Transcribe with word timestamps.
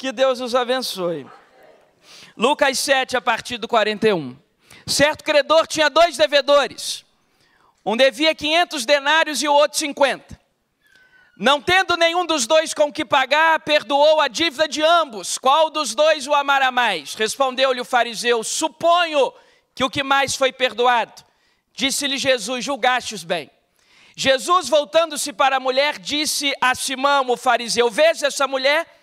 Que 0.00 0.12
Deus 0.12 0.40
os 0.40 0.54
abençoe. 0.54 1.26
Lucas 2.34 2.78
7, 2.78 3.18
a 3.18 3.20
partir 3.20 3.58
do 3.58 3.68
41. 3.68 4.34
Certo 4.86 5.22
credor 5.22 5.66
tinha 5.66 5.90
dois 5.90 6.16
devedores. 6.16 7.04
Um 7.84 7.98
devia 7.98 8.34
500 8.34 8.86
denários 8.86 9.42
e 9.42 9.48
o 9.48 9.52
outro 9.52 9.78
50. 9.78 10.40
Não 11.36 11.60
tendo 11.60 11.98
nenhum 11.98 12.24
dos 12.24 12.46
dois 12.46 12.72
com 12.72 12.90
que 12.90 13.04
pagar, 13.04 13.60
perdoou 13.60 14.22
a 14.22 14.28
dívida 14.28 14.66
de 14.66 14.82
ambos. 14.82 15.36
Qual 15.36 15.68
dos 15.68 15.94
dois 15.94 16.26
o 16.26 16.32
amará 16.32 16.70
mais? 16.70 17.12
Respondeu-lhe 17.12 17.82
o 17.82 17.84
fariseu: 17.84 18.42
Suponho 18.42 19.34
que 19.74 19.84
o 19.84 19.90
que 19.90 20.02
mais 20.02 20.34
foi 20.34 20.50
perdoado. 20.50 21.22
Disse-lhe 21.74 22.16
Jesus: 22.16 22.64
Julgastes 22.64 23.22
bem. 23.22 23.50
Jesus, 24.16 24.66
voltando-se 24.66 25.30
para 25.30 25.56
a 25.56 25.60
mulher, 25.60 25.98
disse 25.98 26.54
a 26.58 26.74
Simão, 26.74 27.28
o 27.28 27.36
fariseu: 27.36 27.90
Vês 27.90 28.22
essa 28.22 28.48
mulher? 28.48 28.99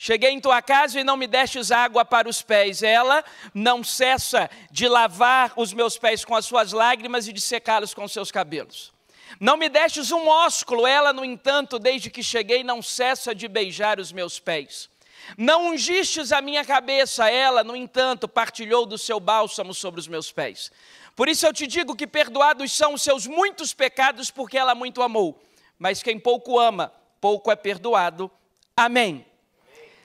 Cheguei 0.00 0.30
em 0.30 0.40
tua 0.40 0.62
casa 0.62 1.00
e 1.00 1.04
não 1.04 1.16
me 1.16 1.26
destes 1.26 1.72
água 1.72 2.04
para 2.04 2.28
os 2.28 2.40
pés. 2.40 2.84
Ela 2.84 3.24
não 3.52 3.82
cessa 3.82 4.48
de 4.70 4.86
lavar 4.86 5.52
os 5.56 5.72
meus 5.72 5.98
pés 5.98 6.24
com 6.24 6.36
as 6.36 6.46
suas 6.46 6.70
lágrimas 6.70 7.26
e 7.26 7.32
de 7.32 7.40
secá-los 7.40 7.92
com 7.92 8.06
seus 8.06 8.30
cabelos. 8.30 8.92
Não 9.40 9.56
me 9.56 9.68
destes 9.68 10.12
um 10.12 10.28
ósculo, 10.28 10.86
ela, 10.86 11.12
no 11.12 11.24
entanto, 11.24 11.80
desde 11.80 12.10
que 12.10 12.22
cheguei, 12.22 12.62
não 12.62 12.80
cessa 12.80 13.34
de 13.34 13.48
beijar 13.48 13.98
os 13.98 14.12
meus 14.12 14.38
pés. 14.38 14.88
Não 15.36 15.70
ungistes 15.70 16.30
a 16.30 16.40
minha 16.40 16.64
cabeça, 16.64 17.28
ela, 17.28 17.64
no 17.64 17.74
entanto, 17.74 18.28
partilhou 18.28 18.86
do 18.86 18.96
seu 18.96 19.18
bálsamo 19.18 19.74
sobre 19.74 20.00
os 20.00 20.06
meus 20.06 20.30
pés. 20.30 20.70
Por 21.16 21.28
isso 21.28 21.44
eu 21.44 21.52
te 21.52 21.66
digo 21.66 21.96
que 21.96 22.06
perdoados 22.06 22.70
são 22.70 22.94
os 22.94 23.02
seus 23.02 23.26
muitos 23.26 23.74
pecados, 23.74 24.30
porque 24.30 24.56
ela 24.56 24.76
muito 24.76 25.02
amou. 25.02 25.42
Mas 25.76 26.04
quem 26.04 26.20
pouco 26.20 26.58
ama, 26.58 26.92
pouco 27.20 27.50
é 27.50 27.56
perdoado. 27.56 28.30
Amém. 28.76 29.27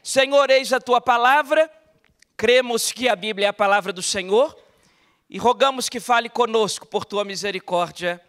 Senhor, 0.03 0.49
eis 0.49 0.73
a 0.73 0.81
tua 0.81 0.99
palavra, 0.99 1.71
cremos 2.35 2.91
que 2.91 3.07
a 3.07 3.15
Bíblia 3.15 3.47
é 3.47 3.49
a 3.49 3.53
palavra 3.53 3.93
do 3.93 4.03
Senhor 4.03 4.53
e 5.29 5.37
rogamos 5.37 5.87
que 5.87 6.01
fale 6.01 6.27
conosco 6.27 6.85
por 6.85 7.05
tua 7.05 7.23
misericórdia. 7.23 8.21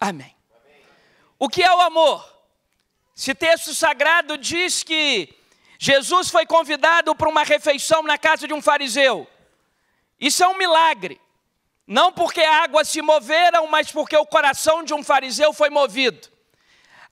Amém. 0.00 0.34
O 1.38 1.48
que 1.48 1.62
é 1.62 1.72
o 1.72 1.80
amor? 1.80 2.28
Esse 3.16 3.36
texto 3.36 3.72
sagrado 3.72 4.36
diz 4.36 4.82
que 4.82 5.32
Jesus 5.78 6.28
foi 6.28 6.44
convidado 6.44 7.14
para 7.14 7.28
uma 7.28 7.44
refeição 7.44 8.02
na 8.02 8.18
casa 8.18 8.48
de 8.48 8.52
um 8.52 8.60
fariseu. 8.60 9.28
Isso 10.18 10.42
é 10.42 10.48
um 10.48 10.58
milagre. 10.58 11.20
Não 11.86 12.12
porque 12.12 12.40
águas 12.40 12.88
se 12.88 13.00
moveram, 13.00 13.68
mas 13.68 13.92
porque 13.92 14.16
o 14.16 14.26
coração 14.26 14.82
de 14.82 14.92
um 14.92 15.04
fariseu 15.04 15.52
foi 15.52 15.70
movido. 15.70 16.28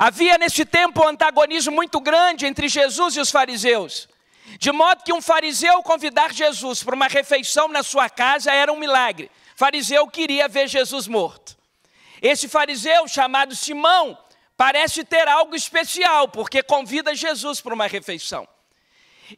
Havia 0.03 0.39
nesse 0.39 0.65
tempo 0.65 1.05
um 1.05 1.09
antagonismo 1.09 1.75
muito 1.75 2.01
grande 2.01 2.47
entre 2.47 2.69
Jesus 2.69 3.17
e 3.17 3.20
os 3.20 3.31
fariseus. 3.31 4.09
De 4.59 4.73
modo 4.73 5.05
que 5.05 5.12
um 5.12 5.20
fariseu 5.20 5.83
convidar 5.83 6.33
Jesus 6.33 6.83
para 6.83 6.95
uma 6.95 7.07
refeição 7.07 7.69
na 7.69 7.83
sua 7.83 8.09
casa 8.09 8.51
era 8.51 8.73
um 8.73 8.79
milagre. 8.79 9.31
O 9.55 9.59
fariseu 9.59 10.07
queria 10.07 10.48
ver 10.48 10.69
Jesus 10.69 11.07
morto. 11.07 11.55
Esse 12.23 12.48
fariseu, 12.48 13.07
chamado 13.07 13.55
Simão, 13.55 14.17
parece 14.57 15.05
ter 15.05 15.29
algo 15.29 15.55
especial, 15.55 16.29
porque 16.29 16.62
convida 16.62 17.14
Jesus 17.14 17.61
para 17.61 17.75
uma 17.75 17.87
refeição. 17.87 18.48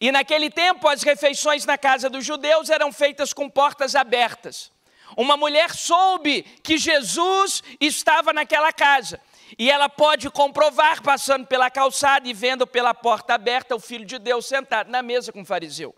E 0.01 0.13
naquele 0.13 0.49
tempo, 0.49 0.87
as 0.87 1.03
refeições 1.03 1.65
na 1.65 1.77
casa 1.77 2.09
dos 2.09 2.25
judeus 2.25 2.71
eram 2.71 2.93
feitas 2.93 3.33
com 3.33 3.51
portas 3.51 3.97
abertas. 3.97 4.71
Uma 5.17 5.37
mulher 5.37 5.75
soube 5.75 6.43
que 6.63 6.79
Jesus 6.79 7.65
estava 7.81 8.33
naquela 8.33 8.73
casa. 8.73 9.21
E 9.59 9.71
ela 9.71 9.89
pode 9.89 10.31
comprovar, 10.31 11.03
passando 11.03 11.47
pela 11.47 11.71
calçada 11.71 12.29
e 12.29 12.33
vendo 12.33 12.67
pela 12.67 12.95
porta 12.95 13.35
aberta, 13.35 13.75
o 13.75 13.81
filho 13.81 14.05
de 14.05 14.19
Deus 14.19 14.47
sentado 14.47 14.91
na 14.91 15.03
mesa 15.03 15.33
com 15.33 15.43
o 15.43 15.47
fariseu. 15.47 15.95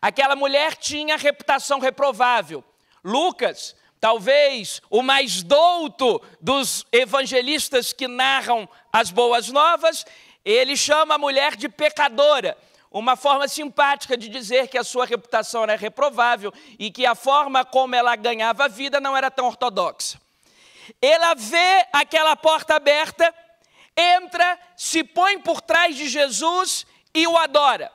Aquela 0.00 0.36
mulher 0.36 0.76
tinha 0.76 1.16
reputação 1.16 1.78
reprovável. 1.78 2.64
Lucas, 3.02 3.74
talvez 4.00 4.82
o 4.90 5.02
mais 5.02 5.42
douto 5.42 6.20
dos 6.40 6.86
evangelistas 6.92 7.92
que 7.92 8.06
narram 8.06 8.68
as 8.92 9.10
boas 9.10 9.48
novas, 9.48 10.04
ele 10.44 10.76
chama 10.76 11.14
a 11.14 11.18
mulher 11.18 11.56
de 11.56 11.68
pecadora. 11.68 12.56
Uma 12.90 13.16
forma 13.16 13.48
simpática 13.48 14.16
de 14.16 14.28
dizer 14.28 14.68
que 14.68 14.78
a 14.78 14.84
sua 14.84 15.04
reputação 15.04 15.64
era 15.64 15.74
reprovável 15.74 16.52
e 16.78 16.90
que 16.92 17.04
a 17.04 17.14
forma 17.14 17.64
como 17.64 17.94
ela 17.94 18.14
ganhava 18.14 18.68
vida 18.68 19.00
não 19.00 19.16
era 19.16 19.30
tão 19.30 19.46
ortodoxa. 19.46 20.20
Ela 21.00 21.34
vê 21.34 21.86
aquela 21.92 22.36
porta 22.36 22.74
aberta, 22.74 23.34
entra, 23.96 24.58
se 24.76 25.04
põe 25.04 25.38
por 25.40 25.60
trás 25.60 25.96
de 25.96 26.08
Jesus 26.08 26.86
e 27.14 27.26
o 27.26 27.36
adora. 27.36 27.90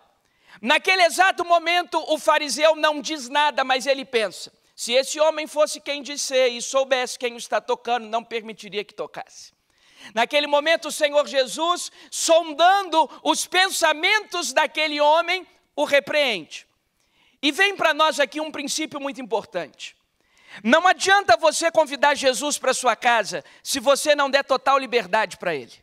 Naquele 0.61 1.03
exato 1.03 1.45
momento, 1.45 2.03
o 2.11 2.17
fariseu 2.17 2.75
não 2.75 3.01
diz 3.01 3.29
nada, 3.29 3.63
mas 3.63 3.85
ele 3.85 4.03
pensa: 4.03 4.51
se 4.75 4.93
esse 4.93 5.19
homem 5.19 5.47
fosse 5.47 5.79
quem 5.79 6.01
disse 6.01 6.47
e 6.49 6.61
soubesse 6.61 7.17
quem 7.19 7.35
está 7.35 7.61
tocando, 7.61 8.07
não 8.07 8.23
permitiria 8.23 8.83
que 8.83 8.93
tocasse. 8.93 9.53
Naquele 10.13 10.47
momento, 10.47 10.87
o 10.87 10.91
Senhor 10.91 11.27
Jesus, 11.27 11.91
sondando 12.09 13.09
os 13.23 13.45
pensamentos 13.45 14.53
daquele 14.53 14.99
homem, 15.01 15.45
o 15.75 15.83
repreende. 15.83 16.65
E 17.41 17.51
vem 17.51 17.75
para 17.75 17.93
nós 17.93 18.19
aqui 18.19 18.41
um 18.41 18.51
princípio 18.51 18.99
muito 18.99 19.21
importante. 19.21 19.95
Não 20.63 20.87
adianta 20.87 21.37
você 21.37 21.71
convidar 21.71 22.15
Jesus 22.15 22.57
para 22.57 22.73
sua 22.73 22.95
casa 22.95 23.43
se 23.63 23.79
você 23.79 24.15
não 24.15 24.29
der 24.29 24.43
total 24.43 24.77
liberdade 24.77 25.37
para 25.37 25.53
ele. 25.55 25.73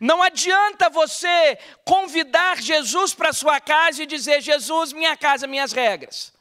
Não 0.00 0.22
adianta 0.22 0.88
você 0.88 1.58
convidar 1.84 2.62
Jesus 2.62 3.14
para 3.14 3.32
sua 3.32 3.60
casa 3.60 4.02
e 4.02 4.06
dizer: 4.06 4.40
Jesus, 4.40 4.92
minha 4.92 5.16
casa, 5.16 5.46
minhas 5.46 5.72
regras. 5.72 6.32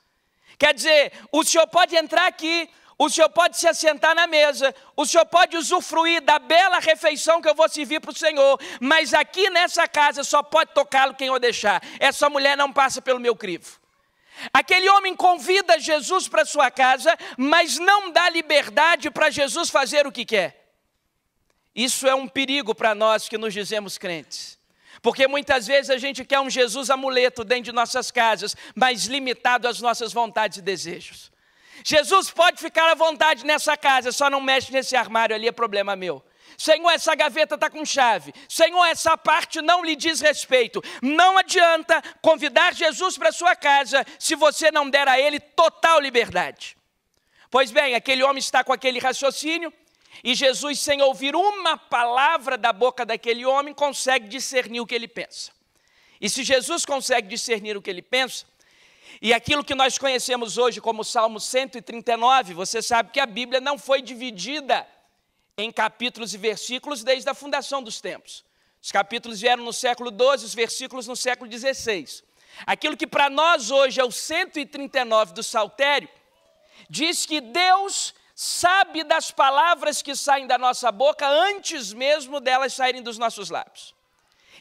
Quer 0.57 0.73
dizer, 0.73 1.11
o 1.31 1.43
senhor 1.43 1.67
pode 1.67 1.95
entrar 1.95 2.27
aqui, 2.27 2.69
o 2.97 3.09
senhor 3.09 3.29
pode 3.29 3.57
se 3.57 3.67
assentar 3.67 4.13
na 4.13 4.27
mesa, 4.27 4.73
o 4.95 5.07
senhor 5.07 5.25
pode 5.25 5.57
usufruir 5.57 6.21
da 6.21 6.37
bela 6.37 6.79
refeição 6.79 7.41
que 7.41 7.49
eu 7.49 7.55
vou 7.55 7.67
servir 7.67 7.99
para 7.99 8.11
o 8.11 8.15
senhor, 8.15 8.59
mas 8.79 9.11
aqui 9.11 9.49
nessa 9.49 9.87
casa 9.87 10.23
só 10.23 10.43
pode 10.43 10.71
tocá-lo 10.73 11.15
quem 11.15 11.29
eu 11.29 11.39
deixar. 11.39 11.81
Essa 11.99 12.29
mulher 12.29 12.55
não 12.55 12.71
passa 12.71 13.01
pelo 13.01 13.19
meu 13.19 13.35
crivo. 13.35 13.80
Aquele 14.53 14.89
homem 14.89 15.15
convida 15.15 15.79
Jesus 15.79 16.27
para 16.27 16.45
sua 16.45 16.71
casa, 16.71 17.17
mas 17.37 17.77
não 17.77 18.11
dá 18.11 18.29
liberdade 18.29 19.09
para 19.11 19.29
Jesus 19.29 19.69
fazer 19.69 20.07
o 20.07 20.11
que 20.11 20.25
quer. 20.25 20.73
Isso 21.75 22.07
é 22.07 22.15
um 22.15 22.27
perigo 22.27 22.75
para 22.75 22.93
nós 22.93 23.29
que 23.29 23.37
nos 23.37 23.53
dizemos 23.53 23.97
crentes. 23.97 24.59
Porque 25.01 25.27
muitas 25.27 25.65
vezes 25.65 25.89
a 25.89 25.97
gente 25.97 26.23
quer 26.23 26.39
um 26.39 26.49
Jesus 26.49 26.89
amuleto 26.89 27.43
dentro 27.43 27.65
de 27.65 27.71
nossas 27.71 28.11
casas, 28.11 28.55
mas 28.75 29.05
limitado 29.05 29.67
às 29.67 29.79
nossas 29.79 30.13
vontades 30.13 30.59
e 30.59 30.61
desejos. 30.61 31.31
Jesus 31.83 32.29
pode 32.29 32.59
ficar 32.61 32.91
à 32.91 32.95
vontade 32.95 33.45
nessa 33.45 33.75
casa, 33.75 34.11
só 34.11 34.29
não 34.29 34.41
mexe 34.41 34.71
nesse 34.71 34.95
armário 34.95 35.35
ali, 35.35 35.47
é 35.47 35.51
problema 35.51 35.95
meu. 35.95 36.23
Senhor, 36.61 36.91
essa 36.91 37.15
gaveta 37.15 37.55
está 37.55 37.71
com 37.71 37.83
chave. 37.83 38.31
Senhor, 38.47 38.85
essa 38.85 39.17
parte 39.17 39.61
não 39.63 39.83
lhe 39.83 39.95
diz 39.95 40.21
respeito. 40.21 40.79
Não 41.01 41.35
adianta 41.35 42.03
convidar 42.21 42.75
Jesus 42.75 43.17
para 43.17 43.31
sua 43.31 43.55
casa 43.55 44.05
se 44.19 44.35
você 44.35 44.69
não 44.69 44.87
der 44.87 45.07
a 45.07 45.19
ele 45.19 45.39
total 45.39 45.99
liberdade. 45.99 46.77
Pois 47.49 47.71
bem, 47.71 47.95
aquele 47.95 48.21
homem 48.21 48.37
está 48.37 48.63
com 48.63 48.71
aquele 48.71 48.99
raciocínio 48.99 49.73
e 50.23 50.35
Jesus, 50.35 50.79
sem 50.79 51.01
ouvir 51.01 51.35
uma 51.35 51.77
palavra 51.77 52.59
da 52.59 52.71
boca 52.71 53.03
daquele 53.03 53.43
homem, 53.43 53.73
consegue 53.73 54.27
discernir 54.27 54.81
o 54.81 54.85
que 54.85 54.93
ele 54.93 55.07
pensa. 55.07 55.51
E 56.19 56.29
se 56.29 56.43
Jesus 56.43 56.85
consegue 56.85 57.27
discernir 57.27 57.75
o 57.75 57.81
que 57.81 57.89
ele 57.89 58.03
pensa, 58.03 58.45
e 59.19 59.33
aquilo 59.33 59.63
que 59.63 59.73
nós 59.73 59.97
conhecemos 59.97 60.59
hoje 60.59 60.79
como 60.79 61.03
Salmo 61.03 61.39
139, 61.39 62.53
você 62.53 62.83
sabe 62.83 63.09
que 63.11 63.19
a 63.19 63.25
Bíblia 63.25 63.59
não 63.59 63.79
foi 63.79 63.99
dividida 63.99 64.87
em 65.61 65.71
capítulos 65.71 66.33
e 66.33 66.37
versículos 66.37 67.03
desde 67.03 67.29
a 67.29 67.33
fundação 67.33 67.81
dos 67.81 68.01
tempos. 68.01 68.43
Os 68.81 68.91
capítulos 68.91 69.41
vieram 69.41 69.63
no 69.63 69.73
século 69.73 70.09
12, 70.09 70.45
os 70.45 70.55
versículos 70.55 71.07
no 71.07 71.15
século 71.15 71.49
16. 71.49 72.23
Aquilo 72.65 72.97
que 72.97 73.07
para 73.07 73.29
nós 73.29 73.69
hoje 73.69 73.99
é 73.99 74.03
o 74.03 74.11
139 74.11 75.33
do 75.33 75.43
Saltério, 75.43 76.09
diz 76.89 77.25
que 77.25 77.39
Deus 77.39 78.13
sabe 78.33 79.03
das 79.03 79.29
palavras 79.29 80.01
que 80.01 80.15
saem 80.15 80.47
da 80.47 80.57
nossa 80.57 80.91
boca 80.91 81.27
antes 81.27 81.93
mesmo 81.93 82.39
delas 82.39 82.73
saírem 82.73 83.03
dos 83.03 83.17
nossos 83.17 83.49
lábios. 83.49 83.93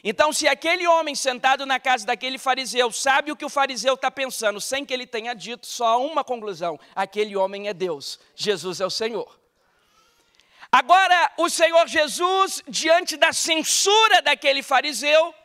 Então, 0.03 0.33
se 0.33 0.47
aquele 0.47 0.87
homem 0.87 1.13
sentado 1.13 1.65
na 1.65 1.79
casa 1.79 2.05
daquele 2.05 2.37
fariseu 2.37 2.91
sabe 2.91 3.31
o 3.31 3.35
que 3.35 3.45
o 3.45 3.49
fariseu 3.49 3.93
está 3.95 4.09
pensando, 4.09 4.59
sem 4.59 4.83
que 4.83 4.93
ele 4.93 5.05
tenha 5.05 5.33
dito, 5.33 5.67
só 5.67 5.85
há 5.87 5.97
uma 5.97 6.23
conclusão: 6.23 6.79
aquele 6.95 7.35
homem 7.35 7.67
é 7.67 7.73
Deus, 7.73 8.19
Jesus 8.35 8.81
é 8.81 8.85
o 8.85 8.89
Senhor. 8.89 9.40
Agora, 10.71 11.31
o 11.37 11.49
Senhor 11.49 11.85
Jesus, 11.87 12.63
diante 12.67 13.17
da 13.17 13.33
censura 13.33 14.21
daquele 14.21 14.63
fariseu, 14.63 15.35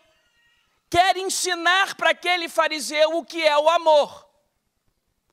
quer 0.89 1.17
ensinar 1.17 1.97
para 1.97 2.11
aquele 2.11 2.49
fariseu 2.49 3.17
o 3.17 3.25
que 3.25 3.43
é 3.43 3.59
o 3.59 3.69
amor. 3.69 4.25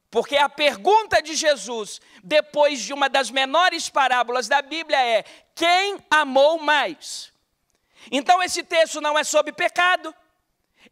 Porque 0.09 0.35
a 0.35 0.49
pergunta 0.49 1.21
de 1.21 1.35
Jesus, 1.35 2.01
depois 2.23 2.81
de 2.81 2.93
uma 2.93 3.07
das 3.07 3.29
menores 3.29 3.89
parábolas 3.89 4.47
da 4.47 4.61
Bíblia, 4.61 4.99
é: 4.99 5.23
quem 5.55 6.03
amou 6.09 6.59
mais? 6.59 7.31
Então, 8.11 8.41
esse 8.41 8.63
texto 8.63 8.99
não 8.99 9.17
é 9.17 9.23
sobre 9.23 9.53
pecado, 9.53 10.13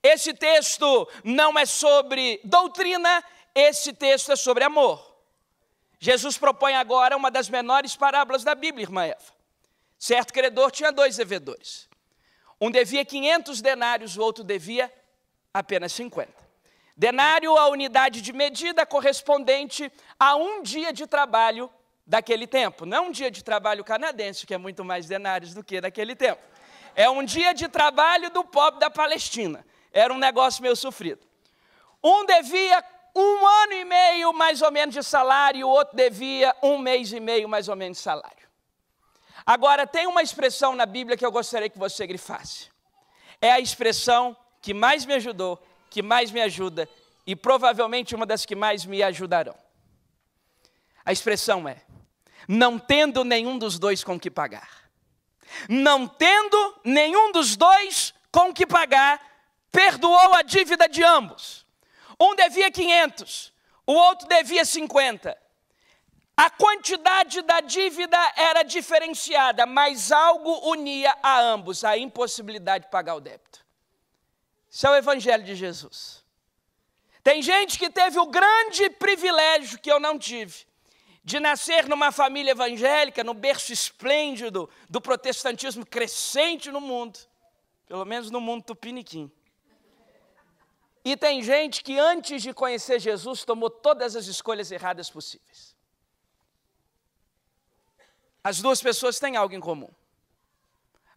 Esse 0.04 0.34
texto 0.34 1.08
não 1.24 1.58
é 1.58 1.66
sobre 1.66 2.40
doutrina, 2.44 3.24
esse 3.54 3.94
texto 3.94 4.32
é 4.32 4.36
sobre 4.36 4.64
amor. 4.64 5.11
Jesus 6.04 6.36
propõe 6.36 6.74
agora 6.74 7.16
uma 7.16 7.30
das 7.30 7.48
menores 7.48 7.96
parábolas 7.96 8.44
da 8.44 8.56
Bíblia, 8.56 8.84
irmã 8.84 9.06
Eva. 9.06 9.22
Certo 10.00 10.34
credor 10.34 10.72
tinha 10.72 10.92
dois 10.92 11.16
devedores. 11.16 11.88
Um 12.60 12.72
devia 12.72 13.06
500 13.06 13.62
denários, 13.62 14.18
o 14.18 14.22
outro 14.22 14.44
devia 14.44 14.92
apenas 15.54 15.94
50. 15.94 16.34
Denário, 16.98 17.56
a 17.56 17.68
unidade 17.68 18.20
de 18.20 18.34
medida 18.34 18.84
correspondente 18.84 19.92
a 20.20 20.36
um 20.36 20.64
dia 20.64 20.92
de 20.92 21.06
trabalho 21.06 21.72
daquele 22.06 22.48
tempo. 22.48 22.84
Não 22.84 23.10
um 23.10 23.12
dia 23.12 23.30
de 23.30 23.44
trabalho 23.44 23.84
canadense, 23.84 24.48
que 24.48 24.56
é 24.56 24.58
muito 24.58 24.84
mais 24.84 25.06
denários 25.06 25.54
do 25.54 25.64
que 25.64 25.80
daquele 25.80 26.16
tempo. 26.16 26.42
É 26.96 27.08
um 27.12 27.24
dia 27.24 27.54
de 27.54 27.68
trabalho 27.68 28.32
do 28.32 28.44
pobre 28.44 28.80
da 28.80 28.90
Palestina. 28.90 29.64
Era 29.94 30.12
um 30.12 30.18
negócio 30.18 30.64
meio 30.64 30.76
sofrido. 30.76 31.22
Um 32.04 32.26
devia 32.26 32.84
um 33.16 33.46
ano 33.46 33.74
e 33.74 33.86
meio 33.86 34.34
mais 34.34 34.62
ou 34.62 34.72
menos 34.72 34.94
de 34.94 35.04
salário, 35.04 35.60
e 35.60 35.64
o 35.64 35.70
outro 35.70 35.96
devia 35.96 36.56
um 36.62 36.78
mês 36.78 37.12
e 37.12 37.20
meio 37.20 37.48
mais 37.48 37.68
ou 37.68 37.76
menos 37.76 37.98
de 37.98 38.04
salário. 38.04 38.48
Agora, 39.46 39.88
tem 39.88 40.08
uma 40.08 40.22
expressão 40.22 40.76
na 40.76 40.86
Bíblia 40.86 41.18
que 41.18 41.26
eu 41.26 41.32
gostaria 41.32 41.70
que 41.70 41.78
você 41.78 42.06
grifasse. 42.06 42.70
É 43.42 43.52
a 43.52 43.60
expressão 43.60 44.38
que 44.62 44.74
mais 44.74 45.06
me 45.06 45.14
ajudou, 45.16 45.62
que 45.90 46.02
mais 46.02 46.32
me 46.32 46.42
ajuda 46.42 46.88
e 47.26 47.36
provavelmente 47.36 48.16
uma 48.16 48.26
das 48.26 48.46
que 48.46 48.56
mais 48.56 48.86
me 48.86 49.02
ajudarão. 49.02 49.56
A 51.04 51.12
expressão 51.12 51.68
é: 51.68 51.82
não 52.48 52.78
tendo 52.78 53.24
nenhum 53.24 53.58
dos 53.58 53.80
dois 53.80 54.04
com 54.04 54.20
que 54.20 54.30
pagar. 54.30 54.82
Não 55.68 56.08
tendo 56.08 56.80
nenhum 56.84 57.32
dos 57.32 57.58
dois 57.58 58.14
com 58.32 58.54
que 58.54 58.66
pagar, 58.66 59.20
perdoou 59.72 60.34
a 60.34 60.42
dívida 60.42 60.88
de 60.88 61.04
ambos. 61.04 61.61
Um 62.22 62.36
devia 62.36 62.70
500, 62.70 63.52
o 63.88 63.94
outro 63.94 64.28
devia 64.28 64.64
50. 64.64 65.36
A 66.38 66.50
quantidade 66.52 67.42
da 67.42 67.62
dívida 67.62 68.18
era 68.36 68.62
diferenciada, 68.62 69.66
mas 69.66 70.12
algo 70.12 70.70
unia 70.70 71.18
a 71.24 71.42
ambos: 71.42 71.84
a 71.84 71.98
impossibilidade 71.98 72.86
de 72.86 72.92
pagar 72.92 73.16
o 73.16 73.20
débito. 73.20 73.66
Isso 74.70 74.86
é 74.86 74.92
o 74.92 74.96
Evangelho 74.96 75.44
de 75.44 75.56
Jesus. 75.56 76.24
Tem 77.24 77.42
gente 77.42 77.80
que 77.80 77.90
teve 77.90 78.20
o 78.20 78.28
grande 78.28 78.88
privilégio 78.92 79.80
que 79.80 79.92
eu 79.92 80.00
não 80.00 80.20
tive, 80.20 80.66
de 81.24 81.40
nascer 81.40 81.90
numa 81.90 82.12
família 82.12 82.52
evangélica, 82.52 83.24
no 83.24 83.34
berço 83.34 83.74
esplêndido 83.74 84.70
do 84.88 85.02
protestantismo 85.02 85.86
crescente 85.86 86.70
no 86.70 86.82
mundo, 86.82 87.20
pelo 87.88 88.06
menos 88.06 88.30
no 88.30 88.40
mundo 88.40 88.64
tupiniquim. 88.64 89.32
E 91.04 91.18
tem 91.18 91.42
gente 91.42 91.84
que 91.84 91.98
antes 91.98 92.44
de 92.44 92.54
conhecer 92.54 93.00
Jesus 93.00 93.44
tomou 93.44 93.70
todas 93.70 94.16
as 94.16 94.28
escolhas 94.28 94.72
erradas 94.72 95.10
possíveis. 95.10 95.76
As 98.44 98.62
duas 98.62 98.82
pessoas 98.82 99.20
têm 99.20 99.36
algo 99.36 99.54
em 99.54 99.60
comum. 99.60 99.90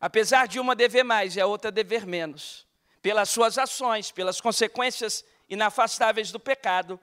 Apesar 0.01 0.47
de 0.47 0.59
uma 0.61 0.75
dever 0.75 1.05
mais 1.05 1.37
e 1.37 1.41
a 1.41 1.47
outra 1.47 1.71
dever 1.71 2.07
menos, 2.07 2.67
pelas 3.01 3.29
suas 3.29 3.59
ações, 3.59 4.11
pelas 4.11 4.41
consequências 4.41 5.25
inafastáveis 5.49 6.31
do 6.31 6.41
pecado, 6.41 6.99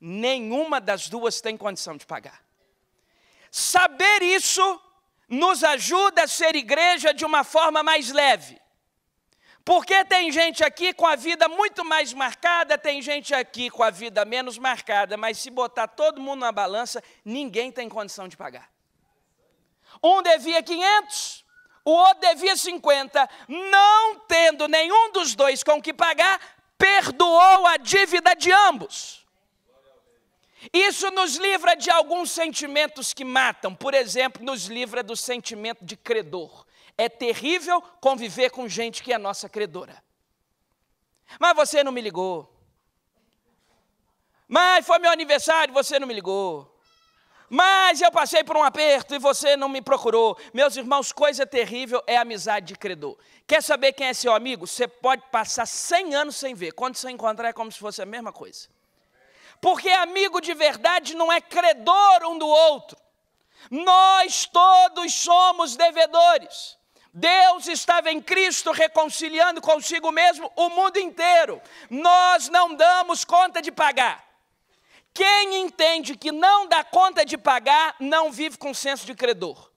nenhuma 0.00 0.80
das 0.80 1.08
duas 1.08 1.40
tem 1.40 1.56
condição 1.56 1.96
de 1.96 2.06
pagar. 2.06 2.44
Saber 3.50 4.22
isso 4.22 4.80
nos 5.28 5.62
ajuda 5.62 6.24
a 6.24 6.28
ser 6.28 6.54
igreja 6.54 7.14
de 7.14 7.24
uma 7.24 7.44
forma 7.44 7.82
mais 7.82 8.10
leve. 8.10 8.60
Porque 9.64 10.04
tem 10.04 10.30
gente 10.30 10.62
aqui 10.62 10.92
com 10.92 11.06
a 11.06 11.16
vida 11.16 11.48
muito 11.48 11.84
mais 11.84 12.12
marcada, 12.12 12.76
tem 12.76 13.00
gente 13.00 13.34
aqui 13.34 13.70
com 13.70 13.82
a 13.82 13.90
vida 13.90 14.22
menos 14.24 14.58
marcada, 14.58 15.16
mas 15.16 15.38
se 15.38 15.48
botar 15.48 15.88
todo 15.88 16.20
mundo 16.20 16.40
na 16.40 16.52
balança, 16.52 17.02
ninguém 17.24 17.72
tem 17.72 17.88
condição 17.88 18.28
de 18.28 18.36
pagar. 18.36 18.70
Um 20.02 20.20
devia 20.20 20.62
500, 20.62 21.44
o 21.82 21.90
outro 21.90 22.20
devia 22.20 22.56
50, 22.56 23.28
não 23.48 24.20
tendo 24.20 24.68
nenhum 24.68 25.12
dos 25.12 25.34
dois 25.34 25.62
com 25.62 25.80
que 25.80 25.94
pagar, 25.94 26.38
perdoou 26.76 27.66
a 27.66 27.78
dívida 27.78 28.34
de 28.34 28.52
ambos. 28.52 29.24
Isso 30.72 31.10
nos 31.10 31.36
livra 31.36 31.74
de 31.74 31.90
alguns 31.90 32.30
sentimentos 32.30 33.12
que 33.12 33.24
matam. 33.24 33.74
Por 33.74 33.94
exemplo, 33.94 34.44
nos 34.44 34.66
livra 34.66 35.02
do 35.02 35.16
sentimento 35.16 35.84
de 35.84 35.96
credor. 35.96 36.63
É 36.96 37.08
terrível 37.08 37.82
conviver 38.00 38.50
com 38.50 38.68
gente 38.68 39.02
que 39.02 39.12
é 39.12 39.18
nossa 39.18 39.48
credora. 39.48 40.02
Mas 41.38 41.56
você 41.56 41.82
não 41.82 41.92
me 41.92 42.00
ligou. 42.00 42.50
Mas 44.46 44.86
foi 44.86 44.98
meu 44.98 45.10
aniversário, 45.10 45.72
e 45.72 45.74
você 45.74 45.98
não 45.98 46.06
me 46.06 46.14
ligou. 46.14 46.74
Mas 47.48 48.00
eu 48.00 48.10
passei 48.10 48.42
por 48.42 48.56
um 48.56 48.62
aperto 48.62 49.14
e 49.14 49.18
você 49.18 49.56
não 49.56 49.68
me 49.68 49.82
procurou. 49.82 50.36
Meus 50.52 50.76
irmãos, 50.76 51.12
coisa 51.12 51.46
terrível 51.46 52.02
é 52.06 52.16
a 52.16 52.22
amizade 52.22 52.66
de 52.66 52.74
credor. 52.74 53.16
Quer 53.46 53.62
saber 53.62 53.92
quem 53.92 54.08
é 54.08 54.14
seu 54.14 54.34
amigo? 54.34 54.66
Você 54.66 54.88
pode 54.88 55.22
passar 55.30 55.66
100 55.66 56.14
anos 56.14 56.36
sem 56.36 56.54
ver. 56.54 56.72
Quando 56.72 56.96
você 56.96 57.10
encontrar 57.10 57.48
é 57.48 57.52
como 57.52 57.70
se 57.70 57.78
fosse 57.78 58.00
a 58.00 58.06
mesma 58.06 58.32
coisa. 58.32 58.68
Porque 59.60 59.88
amigo 59.88 60.40
de 60.40 60.54
verdade 60.54 61.14
não 61.14 61.32
é 61.32 61.40
credor 61.40 62.24
um 62.24 62.38
do 62.38 62.48
outro. 62.48 62.98
Nós 63.70 64.46
todos 64.46 65.14
somos 65.14 65.76
devedores. 65.76 66.78
Deus 67.16 67.68
estava 67.68 68.10
em 68.10 68.20
Cristo 68.20 68.72
reconciliando 68.72 69.60
consigo 69.60 70.10
mesmo 70.10 70.50
o 70.56 70.68
mundo 70.68 70.98
inteiro. 70.98 71.62
Nós 71.88 72.48
não 72.48 72.74
damos 72.74 73.24
conta 73.24 73.62
de 73.62 73.70
pagar. 73.70 74.24
Quem 75.14 75.62
entende 75.62 76.16
que 76.16 76.32
não 76.32 76.66
dá 76.66 76.82
conta 76.82 77.24
de 77.24 77.38
pagar, 77.38 77.94
não 78.00 78.32
vive 78.32 78.58
com 78.58 78.74
senso 78.74 79.06
de 79.06 79.14
credor. 79.14 79.70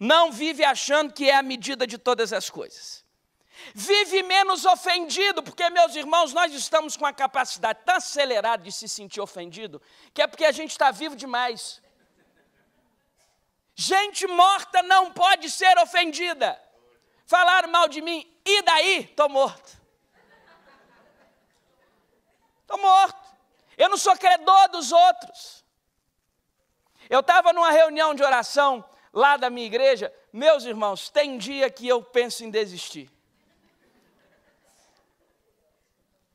Não 0.00 0.32
vive 0.32 0.64
achando 0.64 1.12
que 1.12 1.28
é 1.28 1.34
a 1.34 1.42
medida 1.42 1.86
de 1.86 1.98
todas 1.98 2.32
as 2.32 2.48
coisas. 2.48 3.04
Vive 3.74 4.22
menos 4.22 4.64
ofendido, 4.64 5.42
porque, 5.42 5.68
meus 5.68 5.94
irmãos, 5.94 6.32
nós 6.32 6.54
estamos 6.54 6.96
com 6.96 7.04
a 7.04 7.12
capacidade 7.12 7.80
tão 7.84 7.96
acelerada 7.96 8.62
de 8.62 8.72
se 8.72 8.88
sentir 8.88 9.20
ofendido, 9.20 9.80
que 10.14 10.22
é 10.22 10.26
porque 10.26 10.46
a 10.46 10.52
gente 10.52 10.70
está 10.70 10.90
vivo 10.90 11.14
demais. 11.14 11.82
Gente 13.78 14.26
morta 14.26 14.82
não 14.82 15.12
pode 15.12 15.50
ser 15.50 15.76
ofendida. 15.78 16.58
Falaram 17.26 17.68
mal 17.68 17.86
de 17.86 18.00
mim, 18.00 18.26
e 18.42 18.62
daí? 18.62 19.00
Estou 19.00 19.28
morto. 19.28 19.76
Estou 22.62 22.78
morto. 22.78 23.36
Eu 23.76 23.90
não 23.90 23.98
sou 23.98 24.16
credor 24.16 24.68
dos 24.70 24.92
outros. 24.92 25.62
Eu 27.10 27.20
estava 27.20 27.52
numa 27.52 27.70
reunião 27.70 28.14
de 28.14 28.22
oração 28.22 28.82
lá 29.12 29.36
da 29.36 29.50
minha 29.50 29.66
igreja. 29.66 30.10
Meus 30.32 30.64
irmãos, 30.64 31.10
tem 31.10 31.36
dia 31.36 31.68
que 31.68 31.86
eu 31.86 32.02
penso 32.02 32.44
em 32.44 32.50
desistir. 32.50 33.10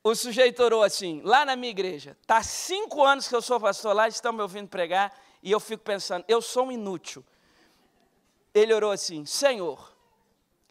O 0.03 0.13
sujeito 0.13 0.61
orou 0.61 0.83
assim, 0.83 1.21
lá 1.23 1.43
na 1.43 1.55
minha 1.55 1.71
igreja. 1.71 2.15
Está 2.21 2.43
cinco 2.43 3.03
anos 3.03 3.27
que 3.27 3.35
eu 3.35 3.41
sou 3.41 3.59
pastor 3.59 3.95
lá, 3.95 4.07
estão 4.07 4.31
me 4.31 4.41
ouvindo 4.41 4.67
pregar, 4.67 5.11
e 5.41 5.51
eu 5.51 5.59
fico 5.59 5.83
pensando, 5.83 6.23
eu 6.27 6.41
sou 6.41 6.67
um 6.67 6.71
inútil. 6.71 7.25
Ele 8.53 8.73
orou 8.73 8.91
assim, 8.91 9.25
Senhor, 9.25 9.91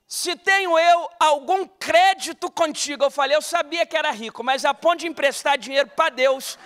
se 0.07 0.37
tenho 0.37 0.79
eu 0.79 1.09
algum 1.19 1.67
crédito 1.67 2.51
contigo, 2.51 3.05
eu 3.05 3.11
falei, 3.11 3.37
eu 3.37 3.43
sabia 3.43 3.87
que 3.87 3.97
era 3.97 4.11
rico, 4.11 4.43
mas 4.43 4.65
a 4.65 4.75
ponto 4.75 4.99
de 4.99 5.07
emprestar 5.07 5.57
dinheiro 5.57 5.89
para 5.89 6.11
Deus, 6.11 6.59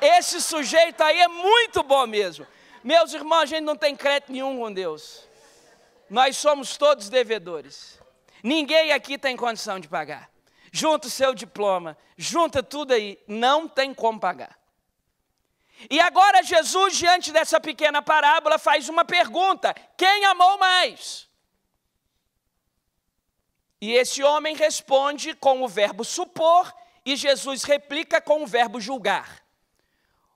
esse 0.00 0.40
sujeito 0.40 1.02
aí 1.02 1.20
é 1.20 1.28
muito 1.28 1.82
bom 1.82 2.06
mesmo. 2.06 2.46
Meus 2.82 3.12
irmãos, 3.12 3.42
a 3.42 3.46
gente 3.46 3.64
não 3.64 3.76
tem 3.76 3.94
crédito 3.94 4.32
nenhum 4.32 4.58
com 4.58 4.72
Deus. 4.72 5.28
Nós 6.08 6.36
somos 6.36 6.76
todos 6.76 7.08
devedores. 7.08 8.00
Ninguém 8.42 8.92
aqui 8.92 9.18
tem 9.18 9.36
condição 9.36 9.80
de 9.80 9.88
pagar. 9.88 10.30
Junta 10.72 11.08
o 11.08 11.10
seu 11.10 11.34
diploma, 11.34 11.96
junta 12.16 12.62
tudo 12.62 12.92
aí, 12.94 13.18
não 13.26 13.68
tem 13.68 13.92
como 13.92 14.20
pagar. 14.20 14.56
E 15.90 16.00
agora 16.00 16.42
Jesus, 16.42 16.96
diante 16.96 17.30
dessa 17.32 17.60
pequena 17.60 18.00
parábola, 18.00 18.58
faz 18.58 18.88
uma 18.88 19.04
pergunta: 19.04 19.74
quem 19.96 20.24
amou 20.24 20.58
mais? 20.58 21.28
E 23.80 23.92
esse 23.92 24.22
homem 24.22 24.56
responde 24.56 25.34
com 25.34 25.62
o 25.62 25.68
verbo 25.68 26.04
supor 26.04 26.72
e 27.04 27.14
Jesus 27.14 27.62
replica 27.62 28.20
com 28.20 28.42
o 28.42 28.46
verbo 28.46 28.80
julgar. 28.80 29.44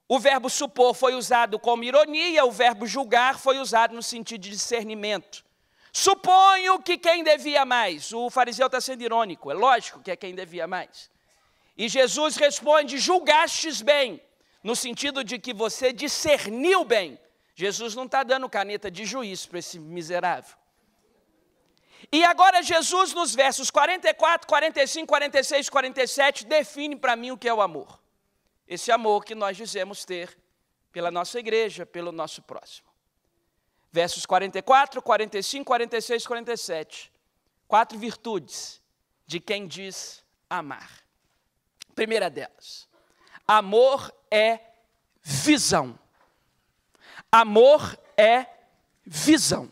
O 0.07 0.19
verbo 0.19 0.51
supor 0.51 0.95
foi 0.95 1.15
usado 1.15 1.59
como 1.59 1.85
ironia, 1.85 2.45
o 2.45 2.51
verbo 2.51 2.87
julgar 2.87 3.39
foi 3.39 3.59
usado 3.59 3.95
no 3.95 4.03
sentido 4.03 4.43
de 4.43 4.51
discernimento. 4.51 5.45
Suponho 5.93 6.81
que 6.81 6.99
quem 6.99 7.25
devia 7.25 7.65
mais, 7.65 8.13
o 8.13 8.31
fariseu 8.31 8.67
está 8.67 8.81
sendo 8.81 9.03
irônico, 9.03 9.51
é 9.51 9.55
lógico 9.55 10.01
que 10.01 10.11
é 10.11 10.17
quem 10.17 10.35
devia 10.35 10.67
mais. 10.67 11.11
E 11.77 11.89
Jesus 11.89 12.37
responde: 12.37 12.99
julgastes 12.99 13.83
bem, 13.83 14.23
no 14.63 14.77
sentido 14.77 15.25
de 15.25 15.39
que 15.39 15.53
você 15.53 15.93
discerniu 15.93 16.85
bem. 16.85 17.19
Jesus 17.55 17.95
não 17.95 18.05
está 18.05 18.23
dando 18.23 18.49
caneta 18.49 18.91
de 18.91 19.05
juiz 19.05 19.47
para 19.47 19.59
esse 19.59 19.79
miserável. 19.79 20.57
E 22.11 22.25
agora 22.25 22.63
Jesus, 22.63 23.13
nos 23.13 23.35
versos 23.35 23.71
44, 23.71 24.47
45, 24.47 25.07
46, 25.07 25.69
47, 25.69 26.47
define 26.47 26.97
para 26.97 27.15
mim 27.15 27.31
o 27.31 27.39
que 27.39 27.49
é 27.49 27.55
o 27.55 27.61
amor. 27.61 28.01
Esse 28.67 28.91
amor 28.91 29.25
que 29.25 29.35
nós 29.35 29.57
dizemos 29.57 30.05
ter 30.05 30.37
pela 30.93 31.11
nossa 31.11 31.39
igreja, 31.39 31.85
pelo 31.85 32.11
nosso 32.11 32.43
próximo. 32.43 32.89
Versos 33.93 34.25
44, 34.25 35.03
45, 35.03 35.65
46, 35.65 36.27
47. 36.27 37.13
Quatro 37.67 37.99
virtudes 37.99 38.81
de 39.27 39.39
quem 39.39 39.67
diz 39.67 40.25
amar. 40.49 40.91
Primeira 41.95 42.31
delas, 42.31 42.89
amor 43.51 44.15
é 44.31 44.61
visão. 45.21 45.99
Amor 47.33 47.99
é 48.17 48.47
visão. 49.05 49.69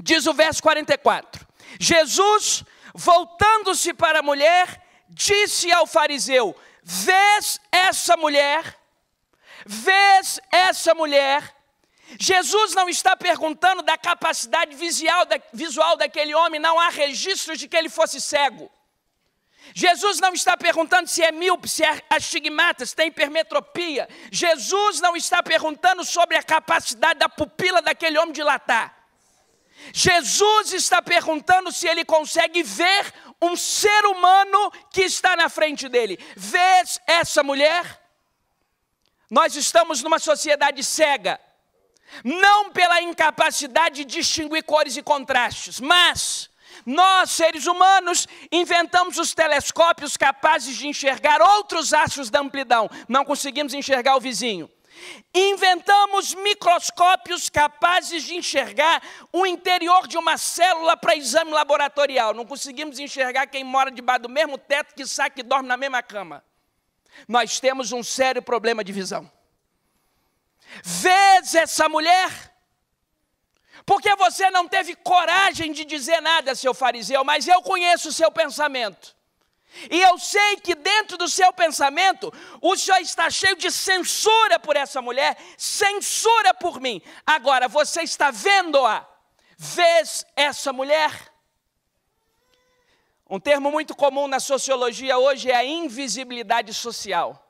Diz 0.00 0.26
o 0.28 0.32
verso 0.32 0.62
44: 0.62 1.44
Jesus, 1.80 2.62
voltando-se 2.94 3.92
para 3.92 4.20
a 4.20 4.22
mulher, 4.22 4.80
disse 5.08 5.72
ao 5.72 5.88
fariseu: 5.88 6.54
Vês 6.84 7.60
essa 7.72 8.16
mulher? 8.16 8.78
Vês 9.66 10.38
essa 10.52 10.94
mulher? 10.94 11.52
Jesus 12.20 12.74
não 12.74 12.88
está 12.88 13.16
perguntando 13.16 13.82
da 13.82 13.98
capacidade 13.98 14.76
visual, 14.76 15.26
visual 15.52 15.96
daquele 15.96 16.32
homem, 16.32 16.60
não 16.60 16.78
há 16.78 16.90
registros 16.90 17.58
de 17.58 17.66
que 17.66 17.76
ele 17.76 17.88
fosse 17.88 18.20
cego. 18.20 18.70
Jesus 19.72 20.20
não 20.20 20.34
está 20.34 20.56
perguntando 20.56 21.08
se 21.08 21.22
é 21.22 21.32
míope, 21.32 21.68
se 21.68 21.82
é 21.84 22.02
astigmata, 22.10 22.84
se 22.84 22.94
tem 22.94 23.08
hipermetropia. 23.08 24.08
Jesus 24.30 25.00
não 25.00 25.16
está 25.16 25.42
perguntando 25.42 26.04
sobre 26.04 26.36
a 26.36 26.42
capacidade 26.42 27.18
da 27.18 27.28
pupila 27.28 27.80
daquele 27.80 28.18
homem 28.18 28.32
dilatar. 28.32 28.94
Jesus 29.92 30.72
está 30.72 31.02
perguntando 31.02 31.72
se 31.72 31.86
ele 31.86 32.04
consegue 32.04 32.62
ver 32.62 33.12
um 33.40 33.56
ser 33.56 34.04
humano 34.06 34.70
que 34.90 35.02
está 35.02 35.36
na 35.36 35.48
frente 35.48 35.88
dele. 35.88 36.18
Vês 36.36 37.00
essa 37.06 37.42
mulher? 37.42 38.00
Nós 39.30 39.56
estamos 39.56 40.02
numa 40.02 40.18
sociedade 40.18 40.84
cega, 40.84 41.40
não 42.22 42.70
pela 42.70 43.00
incapacidade 43.02 44.04
de 44.04 44.16
distinguir 44.16 44.62
cores 44.62 44.96
e 44.96 45.02
contrastes, 45.02 45.80
mas 45.80 46.50
nós, 46.84 47.30
seres 47.30 47.66
humanos, 47.66 48.26
inventamos 48.50 49.18
os 49.18 49.34
telescópios 49.34 50.16
capazes 50.16 50.76
de 50.76 50.86
enxergar 50.86 51.40
outros 51.40 51.92
astros 51.92 52.30
da 52.30 52.40
amplidão, 52.40 52.90
não 53.08 53.24
conseguimos 53.24 53.74
enxergar 53.74 54.16
o 54.16 54.20
vizinho. 54.20 54.70
Inventamos 55.34 56.34
microscópios 56.34 57.48
capazes 57.50 58.22
de 58.22 58.36
enxergar 58.36 59.02
o 59.32 59.44
interior 59.44 60.06
de 60.06 60.16
uma 60.16 60.38
célula 60.38 60.96
para 60.96 61.16
exame 61.16 61.50
laboratorial. 61.50 62.32
Não 62.32 62.46
conseguimos 62.46 62.98
enxergar 62.98 63.46
quem 63.48 63.64
mora 63.64 63.90
debaixo 63.90 64.22
do 64.22 64.28
mesmo 64.28 64.56
teto 64.56 64.94
que 64.94 65.04
sabe 65.04 65.34
que 65.34 65.42
dorme 65.42 65.68
na 65.68 65.76
mesma 65.76 66.02
cama. 66.02 66.44
Nós 67.26 67.58
temos 67.58 67.92
um 67.92 68.02
sério 68.02 68.42
problema 68.42 68.84
de 68.84 68.92
visão. 68.92 69.30
Vês 70.82 71.54
essa 71.54 71.88
mulher? 71.88 72.53
Porque 73.86 74.14
você 74.16 74.50
não 74.50 74.66
teve 74.66 74.94
coragem 74.96 75.72
de 75.72 75.84
dizer 75.84 76.20
nada, 76.20 76.54
seu 76.54 76.72
fariseu, 76.72 77.22
mas 77.24 77.46
eu 77.46 77.60
conheço 77.62 78.08
o 78.08 78.12
seu 78.12 78.30
pensamento. 78.30 79.14
E 79.90 80.00
eu 80.00 80.18
sei 80.18 80.56
que 80.56 80.74
dentro 80.74 81.18
do 81.18 81.28
seu 81.28 81.52
pensamento, 81.52 82.32
o 82.60 82.76
senhor 82.76 83.00
está 83.00 83.28
cheio 83.28 83.56
de 83.56 83.70
censura 83.70 84.58
por 84.58 84.76
essa 84.76 85.02
mulher, 85.02 85.36
censura 85.58 86.54
por 86.54 86.80
mim. 86.80 87.02
Agora, 87.26 87.68
você 87.68 88.02
está 88.02 88.30
vendo-a? 88.30 89.06
Vês 89.58 90.24
essa 90.36 90.72
mulher? 90.72 91.12
Um 93.28 93.40
termo 93.40 93.70
muito 93.70 93.94
comum 93.96 94.28
na 94.28 94.38
sociologia 94.38 95.18
hoje 95.18 95.50
é 95.50 95.56
a 95.56 95.64
invisibilidade 95.64 96.72
social. 96.72 97.43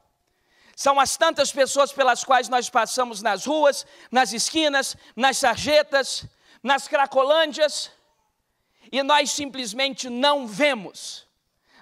São 0.77 0.99
as 0.99 1.17
tantas 1.17 1.53
pessoas 1.53 1.93
pelas 1.93 2.25
quais 2.25 2.49
nós 2.49 2.69
passamos 2.69 3.23
nas 3.23 3.45
ruas, 3.47 3.87
nas 4.11 4.33
esquinas, 4.33 4.97
nas 5.15 5.39
sarjetas, 5.39 6.25
nas 6.63 6.89
cracolândias, 6.89 7.91
e 8.91 9.03
nós 9.03 9.31
simplesmente 9.31 10.09
não 10.09 10.47
vemos 10.47 11.25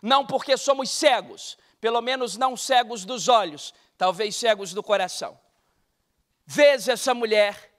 não 0.02 0.26
porque 0.26 0.56
somos 0.56 0.90
cegos, 0.90 1.56
pelo 1.80 2.02
menos 2.02 2.36
não 2.36 2.56
cegos 2.56 3.04
dos 3.04 3.28
olhos, 3.28 3.72
talvez 3.96 4.34
cegos 4.34 4.74
do 4.74 4.82
coração. 4.82 5.38
Vês 6.44 6.88
essa 6.88 7.14
mulher, 7.14 7.72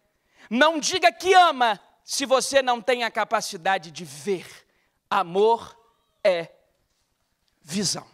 não 0.50 0.80
diga 0.80 1.12
que 1.12 1.34
ama 1.34 1.80
se 2.06 2.26
você 2.26 2.62
não 2.62 2.82
tem 2.82 3.04
a 3.04 3.12
capacidade 3.12 3.92
de 3.92 4.06
ver. 4.06 4.48
Amor 5.10 5.78
é 6.24 6.50
visão. 7.62 8.08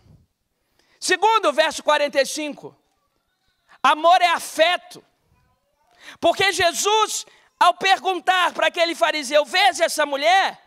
Segundo, 1.00 1.53
verso 1.53 1.84
45. 1.84 2.75
Amor 3.82 4.22
é 4.22 4.28
afeto. 4.28 5.04
Porque 6.20 6.52
Jesus, 6.52 7.26
ao 7.60 7.74
perguntar 7.74 8.54
para 8.54 8.68
aquele 8.68 8.96
fariseu: 8.96 9.46
Vês 9.46 9.80
essa 9.80 10.06
mulher? 10.06 10.60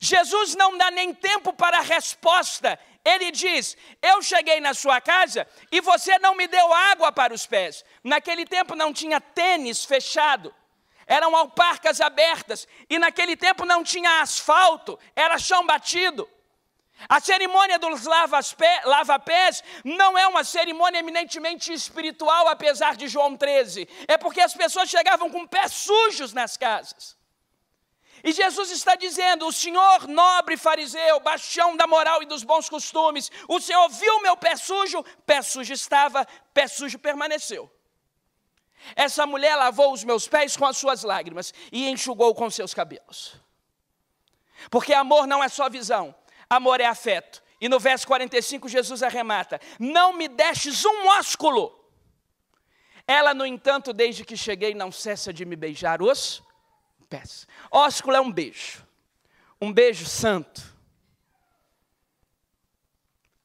Jesus 0.00 0.54
não 0.54 0.76
dá 0.76 0.90
nem 0.90 1.14
tempo 1.14 1.52
para 1.52 1.78
a 1.78 1.82
resposta. 1.82 2.78
Ele 3.04 3.30
diz: 3.30 3.76
Eu 4.02 4.22
cheguei 4.22 4.60
na 4.60 4.74
sua 4.74 5.00
casa 5.00 5.46
e 5.72 5.80
você 5.80 6.18
não 6.18 6.34
me 6.34 6.46
deu 6.46 6.72
água 6.72 7.10
para 7.10 7.32
os 7.32 7.46
pés. 7.46 7.84
Naquele 8.02 8.44
tempo 8.44 8.74
não 8.74 8.92
tinha 8.92 9.20
tênis 9.20 9.84
fechado, 9.84 10.54
eram 11.06 11.34
alparcas 11.34 12.00
abertas. 12.00 12.68
E 12.88 12.98
naquele 12.98 13.36
tempo 13.36 13.64
não 13.64 13.82
tinha 13.82 14.20
asfalto, 14.20 14.98
era 15.16 15.38
chão 15.38 15.64
batido. 15.64 16.28
A 17.06 17.20
cerimônia 17.20 17.78
dos 17.78 18.04
lava-pés 18.04 19.62
não 19.84 20.18
é 20.18 20.26
uma 20.26 20.42
cerimônia 20.42 20.98
eminentemente 20.98 21.72
espiritual, 21.72 22.48
apesar 22.48 22.96
de 22.96 23.06
João 23.06 23.36
13. 23.36 23.88
É 24.08 24.16
porque 24.16 24.40
as 24.40 24.54
pessoas 24.54 24.88
chegavam 24.88 25.30
com 25.30 25.46
pés 25.46 25.72
sujos 25.72 26.32
nas 26.32 26.56
casas. 26.56 27.16
E 28.24 28.32
Jesus 28.32 28.70
está 28.72 28.96
dizendo: 28.96 29.46
O 29.46 29.52
Senhor, 29.52 30.08
nobre 30.08 30.56
fariseu, 30.56 31.20
bastião 31.20 31.76
da 31.76 31.86
moral 31.86 32.22
e 32.22 32.26
dos 32.26 32.42
bons 32.42 32.68
costumes, 32.68 33.30
o 33.46 33.60
Senhor 33.60 33.88
viu 33.90 34.20
meu 34.20 34.36
pé 34.36 34.56
sujo, 34.56 35.04
pé 35.24 35.40
sujo 35.40 35.72
estava, 35.72 36.26
pé 36.52 36.66
sujo 36.66 36.98
permaneceu. 36.98 37.70
Essa 38.96 39.26
mulher 39.26 39.54
lavou 39.54 39.92
os 39.92 40.02
meus 40.02 40.26
pés 40.26 40.56
com 40.56 40.66
as 40.66 40.76
suas 40.76 41.02
lágrimas 41.02 41.52
e 41.70 41.88
enxugou 41.88 42.34
com 42.34 42.50
seus 42.50 42.74
cabelos. 42.74 43.36
Porque 44.70 44.92
amor 44.92 45.26
não 45.26 45.42
é 45.42 45.48
só 45.48 45.68
visão, 45.68 46.14
amor 46.48 46.80
é 46.80 46.86
afeto. 46.86 47.42
E 47.60 47.68
no 47.68 47.80
verso 47.80 48.06
45, 48.06 48.68
Jesus 48.68 49.02
arremata: 49.02 49.60
Não 49.78 50.12
me 50.12 50.28
deixes 50.28 50.84
um 50.84 51.06
ósculo. 51.08 51.74
Ela, 53.06 53.32
no 53.32 53.46
entanto, 53.46 53.92
desde 53.92 54.24
que 54.24 54.36
cheguei, 54.36 54.74
não 54.74 54.92
cessa 54.92 55.32
de 55.32 55.44
me 55.44 55.56
beijar 55.56 56.02
os 56.02 56.42
pés. 57.08 57.46
Ósculo 57.70 58.16
é 58.16 58.20
um 58.20 58.30
beijo, 58.30 58.86
um 59.60 59.72
beijo 59.72 60.06
santo. 60.06 60.76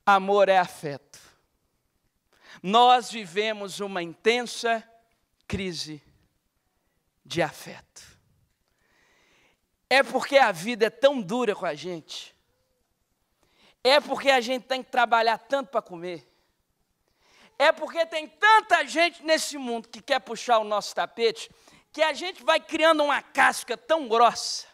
Amor 0.05 0.49
é 0.49 0.57
afeto. 0.57 1.19
Nós 2.61 3.09
vivemos 3.09 3.79
uma 3.79 4.03
intensa 4.03 4.83
crise 5.47 6.01
de 7.25 7.41
afeto. 7.41 8.03
É 9.89 10.03
porque 10.03 10.37
a 10.37 10.51
vida 10.51 10.87
é 10.87 10.89
tão 10.89 11.21
dura 11.21 11.55
com 11.55 11.65
a 11.65 11.73
gente. 11.73 12.32
É 13.83 13.99
porque 13.99 14.29
a 14.29 14.39
gente 14.39 14.63
tem 14.63 14.81
que 14.81 14.89
trabalhar 14.89 15.37
tanto 15.37 15.69
para 15.69 15.81
comer. 15.81 16.27
É 17.59 17.71
porque 17.71 18.05
tem 18.05 18.27
tanta 18.27 18.85
gente 18.85 19.23
nesse 19.23 19.57
mundo 19.57 19.89
que 19.89 20.01
quer 20.01 20.19
puxar 20.19 20.59
o 20.59 20.63
nosso 20.63 20.95
tapete 20.95 21.49
que 21.91 22.01
a 22.01 22.13
gente 22.13 22.43
vai 22.43 22.59
criando 22.59 23.03
uma 23.03 23.21
casca 23.21 23.77
tão 23.77 24.07
grossa 24.07 24.65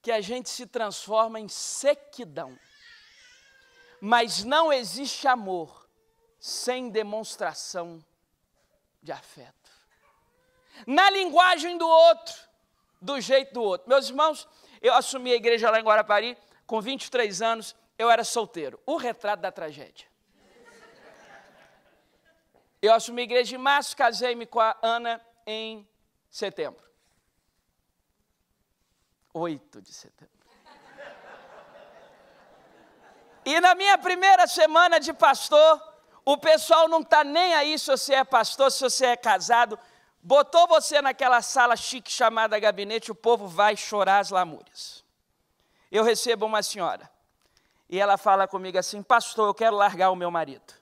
que 0.00 0.10
a 0.10 0.20
gente 0.20 0.48
se 0.48 0.66
transforma 0.66 1.38
em 1.38 1.48
sequidão. 1.48 2.58
Mas 4.00 4.42
não 4.44 4.72
existe 4.72 5.26
amor 5.26 5.88
sem 6.38 6.88
demonstração 6.88 8.04
de 9.02 9.12
afeto. 9.12 9.70
Na 10.86 11.10
linguagem 11.10 11.76
do 11.78 11.88
outro, 11.88 12.34
do 13.00 13.20
jeito 13.20 13.54
do 13.54 13.62
outro. 13.62 13.88
Meus 13.88 14.08
irmãos, 14.08 14.48
eu 14.80 14.94
assumi 14.94 15.32
a 15.32 15.36
igreja 15.36 15.70
lá 15.70 15.78
em 15.78 15.84
Guarapari 15.84 16.36
com 16.66 16.80
23 16.80 17.42
anos, 17.42 17.76
eu 17.98 18.10
era 18.10 18.24
solteiro. 18.24 18.80
O 18.86 18.96
retrato 18.96 19.40
da 19.40 19.52
tragédia. 19.52 20.06
Eu 22.80 22.92
assumi 22.92 23.22
a 23.22 23.24
igreja 23.24 23.54
em 23.54 23.58
março, 23.58 23.96
casei-me 23.96 24.44
com 24.44 24.60
a 24.60 24.76
Ana 24.82 25.20
em 25.46 25.88
setembro. 26.30 26.84
8 29.32 29.80
de 29.80 29.92
setembro. 29.92 30.34
E 33.44 33.60
na 33.60 33.74
minha 33.74 33.98
primeira 33.98 34.46
semana 34.46 34.98
de 34.98 35.12
pastor, 35.12 35.82
o 36.24 36.38
pessoal 36.38 36.88
não 36.88 37.00
está 37.00 37.22
nem 37.22 37.54
aí 37.54 37.78
se 37.78 37.90
você 37.90 38.14
é 38.14 38.24
pastor, 38.24 38.70
se 38.70 38.80
você 38.80 39.06
é 39.06 39.16
casado. 39.16 39.78
botou 40.22 40.66
você 40.66 41.02
naquela 41.02 41.42
sala 41.42 41.76
chique 41.76 42.10
chamada 42.10 42.58
gabinete, 42.58 43.12
o 43.12 43.14
povo 43.14 43.46
vai 43.46 43.76
chorar 43.76 44.20
as 44.20 44.30
lamúrias. 44.30 45.03
Eu 45.90 46.02
recebo 46.02 46.46
uma 46.46 46.62
senhora 46.62 47.10
e 47.88 47.98
ela 48.00 48.16
fala 48.16 48.48
comigo 48.48 48.78
assim: 48.78 49.02
Pastor, 49.02 49.48
eu 49.48 49.54
quero 49.54 49.76
largar 49.76 50.10
o 50.10 50.16
meu 50.16 50.30
marido. 50.30 50.74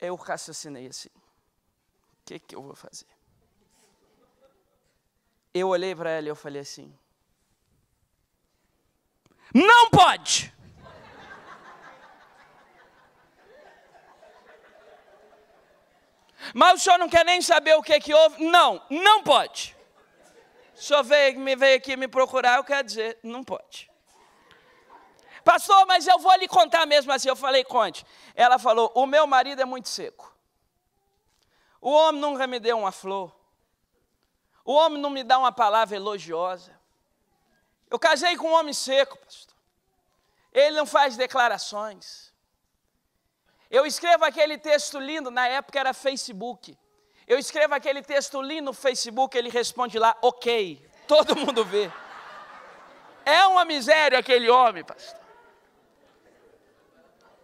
Eu 0.00 0.14
raciocinei 0.14 0.86
assim: 0.86 1.08
O 1.08 2.24
que, 2.24 2.38
que 2.38 2.54
eu 2.54 2.62
vou 2.62 2.76
fazer? 2.76 3.06
Eu 5.52 5.68
olhei 5.68 5.94
para 5.94 6.10
ela 6.10 6.26
e 6.26 6.30
eu 6.30 6.36
falei 6.36 6.62
assim: 6.62 6.96
Não 9.54 9.90
pode! 9.90 10.54
Mas 16.54 16.80
o 16.80 16.84
senhor 16.84 16.98
não 16.98 17.08
quer 17.08 17.24
nem 17.24 17.42
saber 17.42 17.74
o 17.74 17.82
que, 17.82 17.98
que 18.00 18.14
houve? 18.14 18.44
Não, 18.44 18.82
não 18.88 19.22
pode. 19.22 19.77
Senhor 20.78 21.02
veio, 21.02 21.40
me 21.40 21.56
veio 21.56 21.76
aqui 21.76 21.96
me 21.96 22.06
procurar, 22.06 22.56
eu 22.56 22.64
quero 22.64 22.86
dizer, 22.86 23.18
não 23.22 23.42
pode. 23.42 23.90
Pastor, 25.44 25.86
mas 25.86 26.06
eu 26.06 26.18
vou 26.18 26.34
lhe 26.36 26.46
contar 26.46 26.86
mesmo 26.86 27.10
assim. 27.10 27.28
Eu 27.28 27.34
falei, 27.34 27.64
conte. 27.64 28.04
Ela 28.34 28.58
falou: 28.58 28.92
o 28.94 29.06
meu 29.06 29.26
marido 29.26 29.62
é 29.62 29.64
muito 29.64 29.88
seco. 29.88 30.36
O 31.80 31.90
homem 31.90 32.20
nunca 32.20 32.46
me 32.46 32.60
deu 32.60 32.78
uma 32.78 32.92
flor. 32.92 33.34
O 34.64 34.72
homem 34.74 35.00
não 35.00 35.08
me 35.08 35.24
dá 35.24 35.38
uma 35.38 35.50
palavra 35.50 35.96
elogiosa. 35.96 36.78
Eu 37.90 37.98
casei 37.98 38.36
com 38.36 38.48
um 38.48 38.52
homem 38.52 38.74
seco, 38.74 39.16
pastor. 39.16 39.56
Ele 40.52 40.76
não 40.76 40.84
faz 40.84 41.16
declarações. 41.16 42.32
Eu 43.70 43.86
escrevo 43.86 44.24
aquele 44.24 44.58
texto 44.58 44.98
lindo, 44.98 45.30
na 45.30 45.48
época 45.48 45.80
era 45.80 45.94
Facebook. 45.94 46.78
Eu 47.28 47.38
escrevo 47.38 47.74
aquele 47.74 48.00
texto 48.00 48.40
lindo 48.40 48.64
no 48.64 48.72
Facebook, 48.72 49.36
ele 49.36 49.50
responde 49.50 49.98
lá, 49.98 50.16
ok. 50.22 50.82
Todo 51.06 51.36
mundo 51.36 51.62
vê. 51.62 51.92
É 53.22 53.46
uma 53.46 53.66
miséria 53.66 54.18
aquele 54.18 54.48
homem, 54.48 54.82
pastor. 54.82 55.20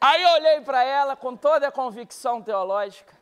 Aí 0.01 0.23
eu 0.23 0.31
olhei 0.31 0.61
para 0.63 0.83
ela 0.83 1.15
com 1.15 1.37
toda 1.37 1.69
a 1.69 1.73
convicção 1.73 2.41
teológica. 2.41 3.15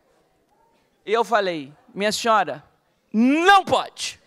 E 1.05 1.13
eu 1.13 1.25
falei: 1.25 1.73
Minha 1.89 2.13
senhora, 2.13 2.65
não 3.13 3.65
pode. 3.65 4.21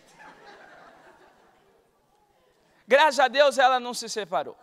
Graças 2.86 3.18
a 3.18 3.28
Deus 3.28 3.56
ela 3.56 3.80
não 3.80 3.94
se 3.94 4.08
separou. 4.10 4.56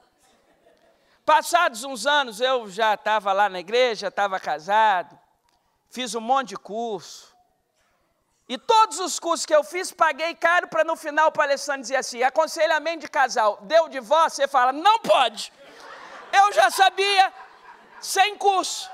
Passados 1.26 1.84
uns 1.84 2.06
anos, 2.06 2.40
eu 2.40 2.70
já 2.70 2.94
estava 2.94 3.34
lá 3.34 3.50
na 3.50 3.60
igreja, 3.60 4.08
estava 4.08 4.40
casado, 4.40 5.18
fiz 5.90 6.14
um 6.14 6.22
monte 6.22 6.50
de 6.50 6.58
curso. 6.58 7.33
E 8.48 8.58
todos 8.58 9.00
os 9.00 9.20
cursos 9.20 9.46
que 9.46 9.56
eu 9.56 9.64
fiz, 9.64 9.92
paguei 9.92 10.36
caro 10.36 10.68
para 10.68 10.84
no 10.84 10.96
final 10.96 11.30
o 11.30 11.32
palestrante 11.32 11.82
dizer 11.82 11.96
assim: 11.96 12.24
aconselhamento 12.24 13.00
de 13.00 13.08
casal, 13.08 13.58
deu 13.62 13.88
divórcio, 13.88 14.44
você 14.44 14.48
fala, 14.48 14.72
não 14.74 15.00
pode. 15.00 15.52
Eu 16.32 16.52
já 16.52 16.70
sabia, 16.70 17.34
sem 18.02 18.38
curso. 18.38 18.90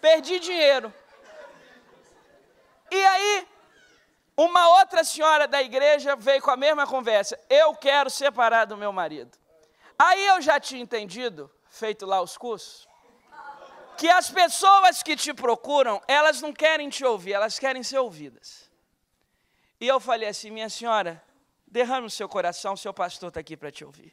Perdi 0.00 0.38
dinheiro. 0.38 0.92
E 2.90 3.04
aí, 3.04 3.48
uma 4.36 4.80
outra 4.80 5.02
senhora 5.02 5.48
da 5.48 5.62
igreja 5.62 6.14
veio 6.16 6.42
com 6.42 6.50
a 6.50 6.56
mesma 6.56 6.86
conversa. 6.86 7.38
Eu 7.48 7.74
quero 7.74 8.10
separar 8.10 8.66
do 8.66 8.76
meu 8.76 8.92
marido. 8.92 9.36
Aí 9.98 10.26
eu 10.26 10.40
já 10.40 10.58
tinha 10.58 10.82
entendido, 10.82 11.50
feito 11.68 12.04
lá 12.04 12.20
os 12.20 12.36
cursos, 12.36 12.88
que 14.02 14.10
as 14.10 14.28
pessoas 14.28 15.00
que 15.00 15.14
te 15.14 15.32
procuram, 15.32 16.02
elas 16.08 16.40
não 16.40 16.52
querem 16.52 16.88
te 16.88 17.04
ouvir, 17.04 17.34
elas 17.34 17.56
querem 17.56 17.84
ser 17.84 18.00
ouvidas. 18.00 18.68
E 19.80 19.86
eu 19.86 20.00
falei 20.00 20.28
assim, 20.28 20.50
minha 20.50 20.68
senhora, 20.68 21.22
derrame 21.68 22.08
o 22.08 22.10
seu 22.10 22.28
coração, 22.28 22.76
seu 22.76 22.92
pastor 22.92 23.28
está 23.28 23.38
aqui 23.38 23.56
para 23.56 23.70
te 23.70 23.84
ouvir. 23.84 24.12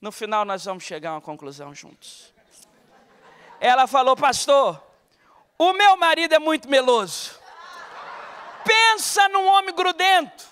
No 0.00 0.10
final 0.10 0.44
nós 0.44 0.64
vamos 0.64 0.82
chegar 0.82 1.10
a 1.10 1.14
uma 1.14 1.20
conclusão 1.20 1.72
juntos. 1.72 2.34
Ela 3.60 3.86
falou, 3.86 4.16
pastor, 4.16 4.82
o 5.56 5.72
meu 5.72 5.96
marido 5.96 6.34
é 6.34 6.40
muito 6.40 6.68
meloso. 6.68 7.38
Pensa 8.64 9.28
num 9.28 9.46
homem 9.46 9.72
grudento. 9.72 10.48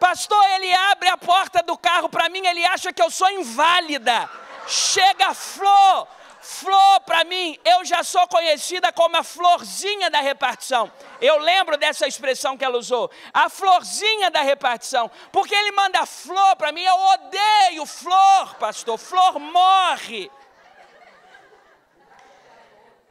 Pastor, 0.00 0.44
ele 0.56 0.74
abre 0.74 1.10
a 1.10 1.16
porta 1.16 1.62
do 1.62 1.78
carro 1.78 2.08
para 2.08 2.28
mim, 2.28 2.44
ele 2.44 2.64
acha 2.64 2.92
que 2.92 3.00
eu 3.00 3.08
sou 3.08 3.30
inválida. 3.30 4.28
Chega 4.66 5.32
flor, 5.32 6.08
flor 6.44 7.00
para 7.00 7.24
mim, 7.24 7.58
eu 7.64 7.84
já 7.86 8.04
sou 8.04 8.28
conhecida 8.28 8.92
como 8.92 9.16
a 9.16 9.22
florzinha 9.22 10.10
da 10.10 10.20
repartição. 10.20 10.92
Eu 11.18 11.38
lembro 11.38 11.78
dessa 11.78 12.06
expressão 12.06 12.56
que 12.56 12.64
ela 12.64 12.76
usou, 12.76 13.10
a 13.32 13.48
florzinha 13.48 14.30
da 14.30 14.42
repartição, 14.42 15.10
porque 15.32 15.54
ele 15.54 15.72
manda 15.72 16.04
flor 16.04 16.54
para 16.56 16.70
mim, 16.70 16.82
eu 16.82 16.94
odeio 16.94 17.86
flor, 17.86 18.56
pastor, 18.56 18.98
flor 18.98 19.38
morre. 19.38 20.30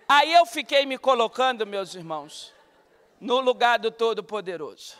Aí 0.07 0.31
eu 0.31 0.45
fiquei 0.45 0.85
me 0.85 0.99
colocando, 0.99 1.65
meus 1.65 1.95
irmãos, 1.95 2.53
no 3.19 3.39
lugar 3.39 3.79
do 3.79 3.89
Todo-Poderoso, 3.89 4.95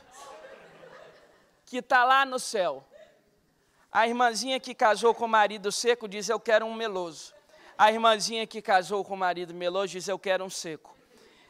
que 1.68 1.78
está 1.78 2.04
lá 2.04 2.26
no 2.26 2.40
céu. 2.40 2.84
A 3.92 4.08
irmãzinha 4.08 4.60
que 4.60 4.74
casou 4.74 5.14
com 5.14 5.26
o 5.26 5.30
marido 5.30 5.72
seco 5.72 6.08
diz: 6.08 6.30
Eu 6.30 6.40
quero 6.40 6.66
um 6.66 6.74
meloso. 6.74 7.32
A 7.78 7.92
irmãzinha 7.92 8.46
que 8.46 8.62
casou 8.62 9.04
com 9.04 9.16
o 9.16 9.18
marido 9.18 9.54
meloso 9.54 9.94
diz: 9.94 10.08
Eu 10.08 10.20
quero 10.20 10.44
um 10.44 10.50
seco. 10.50 10.96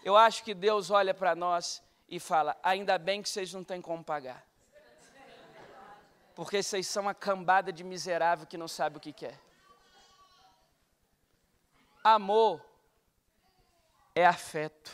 Eu 0.04 0.16
acho 0.16 0.44
que 0.44 0.54
Deus 0.54 0.90
olha 0.90 1.14
para 1.14 1.36
nós 1.36 1.84
e 2.08 2.20
fala: 2.20 2.58
Ainda 2.64 2.98
bem 2.98 3.22
que 3.22 3.30
vocês 3.30 3.54
não 3.54 3.64
têm 3.64 3.82
como 3.82 4.04
pagar. 4.04 4.46
Porque 6.36 6.64
vocês 6.64 6.88
são 6.88 7.04
uma 7.04 7.14
cambada 7.14 7.72
de 7.72 7.84
miserável 7.84 8.48
que 8.48 8.58
não 8.58 8.68
sabe 8.68 8.98
o 8.98 9.00
que 9.00 9.14
quer. 9.14 9.40
Amor 12.04 12.62
é 14.16 14.26
afeto. 14.26 14.92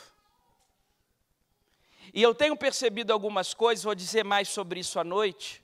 E 2.13 2.21
eu 2.21 2.33
tenho 2.33 2.57
percebido 2.57 3.13
algumas 3.13 3.53
coisas, 3.53 3.83
vou 3.83 3.95
dizer 3.95 4.23
mais 4.25 4.49
sobre 4.49 4.79
isso 4.79 4.99
à 4.99 5.03
noite, 5.03 5.63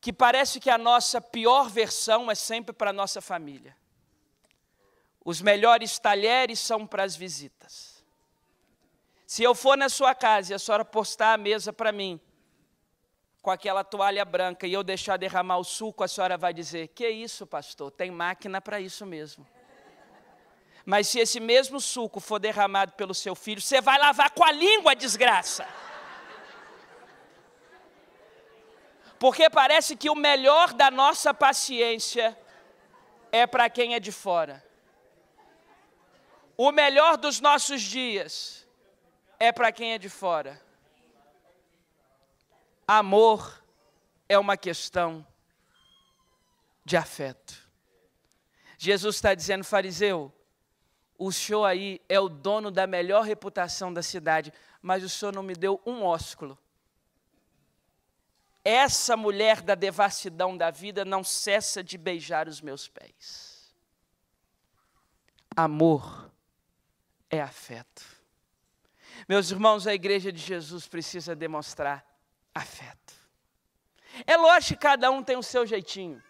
que 0.00 0.12
parece 0.12 0.58
que 0.58 0.70
a 0.70 0.78
nossa 0.78 1.20
pior 1.20 1.68
versão 1.68 2.30
é 2.30 2.34
sempre 2.34 2.72
para 2.72 2.90
a 2.90 2.92
nossa 2.92 3.20
família. 3.20 3.76
Os 5.28 5.42
melhores 5.42 5.98
talheres 5.98 6.58
são 6.58 6.86
para 6.86 7.02
as 7.02 7.14
visitas. 7.14 8.02
Se 9.26 9.42
eu 9.42 9.54
for 9.54 9.76
na 9.76 9.90
sua 9.90 10.14
casa 10.14 10.52
e 10.52 10.54
a 10.54 10.58
senhora 10.58 10.86
postar 10.86 11.34
a 11.34 11.36
mesa 11.36 11.70
para 11.70 11.92
mim, 11.92 12.18
com 13.42 13.50
aquela 13.50 13.84
toalha 13.84 14.24
branca, 14.24 14.66
e 14.66 14.72
eu 14.72 14.82
deixar 14.82 15.18
derramar 15.18 15.58
o 15.58 15.64
suco, 15.64 16.02
a 16.02 16.08
senhora 16.08 16.38
vai 16.38 16.54
dizer: 16.54 16.88
Que 16.88 17.10
isso, 17.10 17.46
pastor? 17.46 17.90
Tem 17.90 18.10
máquina 18.10 18.58
para 18.58 18.80
isso 18.80 19.04
mesmo. 19.04 19.46
Mas 20.82 21.08
se 21.08 21.18
esse 21.18 21.40
mesmo 21.40 21.78
suco 21.78 22.20
for 22.20 22.38
derramado 22.38 22.92
pelo 22.92 23.12
seu 23.12 23.34
filho, 23.34 23.60
você 23.60 23.82
vai 23.82 23.98
lavar 23.98 24.30
com 24.30 24.42
a 24.42 24.50
língua, 24.50 24.96
desgraça. 24.96 25.68
Porque 29.18 29.50
parece 29.50 29.94
que 29.94 30.08
o 30.08 30.14
melhor 30.14 30.72
da 30.72 30.90
nossa 30.90 31.34
paciência 31.34 32.34
é 33.30 33.46
para 33.46 33.68
quem 33.68 33.94
é 33.94 34.00
de 34.00 34.10
fora. 34.10 34.66
O 36.60 36.72
melhor 36.72 37.16
dos 37.16 37.38
nossos 37.38 37.80
dias 37.80 38.66
é 39.38 39.52
para 39.52 39.70
quem 39.70 39.92
é 39.92 39.98
de 39.98 40.08
fora. 40.08 40.60
Amor 42.84 43.62
é 44.28 44.36
uma 44.36 44.56
questão 44.56 45.24
de 46.84 46.96
afeto. 46.96 47.56
Jesus 48.76 49.14
está 49.14 49.34
dizendo, 49.34 49.62
fariseu, 49.62 50.34
o 51.16 51.30
senhor 51.30 51.64
aí 51.64 52.00
é 52.08 52.18
o 52.18 52.28
dono 52.28 52.72
da 52.72 52.88
melhor 52.88 53.22
reputação 53.22 53.94
da 53.94 54.02
cidade, 54.02 54.52
mas 54.82 55.04
o 55.04 55.08
senhor 55.08 55.32
não 55.32 55.44
me 55.44 55.54
deu 55.54 55.80
um 55.86 56.02
ósculo. 56.02 56.58
Essa 58.64 59.16
mulher 59.16 59.62
da 59.62 59.76
devassidão 59.76 60.56
da 60.56 60.72
vida 60.72 61.04
não 61.04 61.22
cessa 61.22 61.84
de 61.84 61.96
beijar 61.96 62.48
os 62.48 62.60
meus 62.60 62.88
pés. 62.88 63.72
Amor 65.54 66.28
é 67.30 67.40
afeto. 67.40 68.04
Meus 69.28 69.50
irmãos, 69.50 69.86
a 69.86 69.94
igreja 69.94 70.30
de 70.32 70.40
Jesus 70.40 70.86
precisa 70.86 71.34
demonstrar 71.34 72.04
afeto. 72.54 73.14
É 74.26 74.36
lógico 74.36 74.74
que 74.74 74.80
cada 74.80 75.10
um 75.10 75.22
tem 75.22 75.36
o 75.36 75.42
seu 75.42 75.66
jeitinho. 75.66 76.22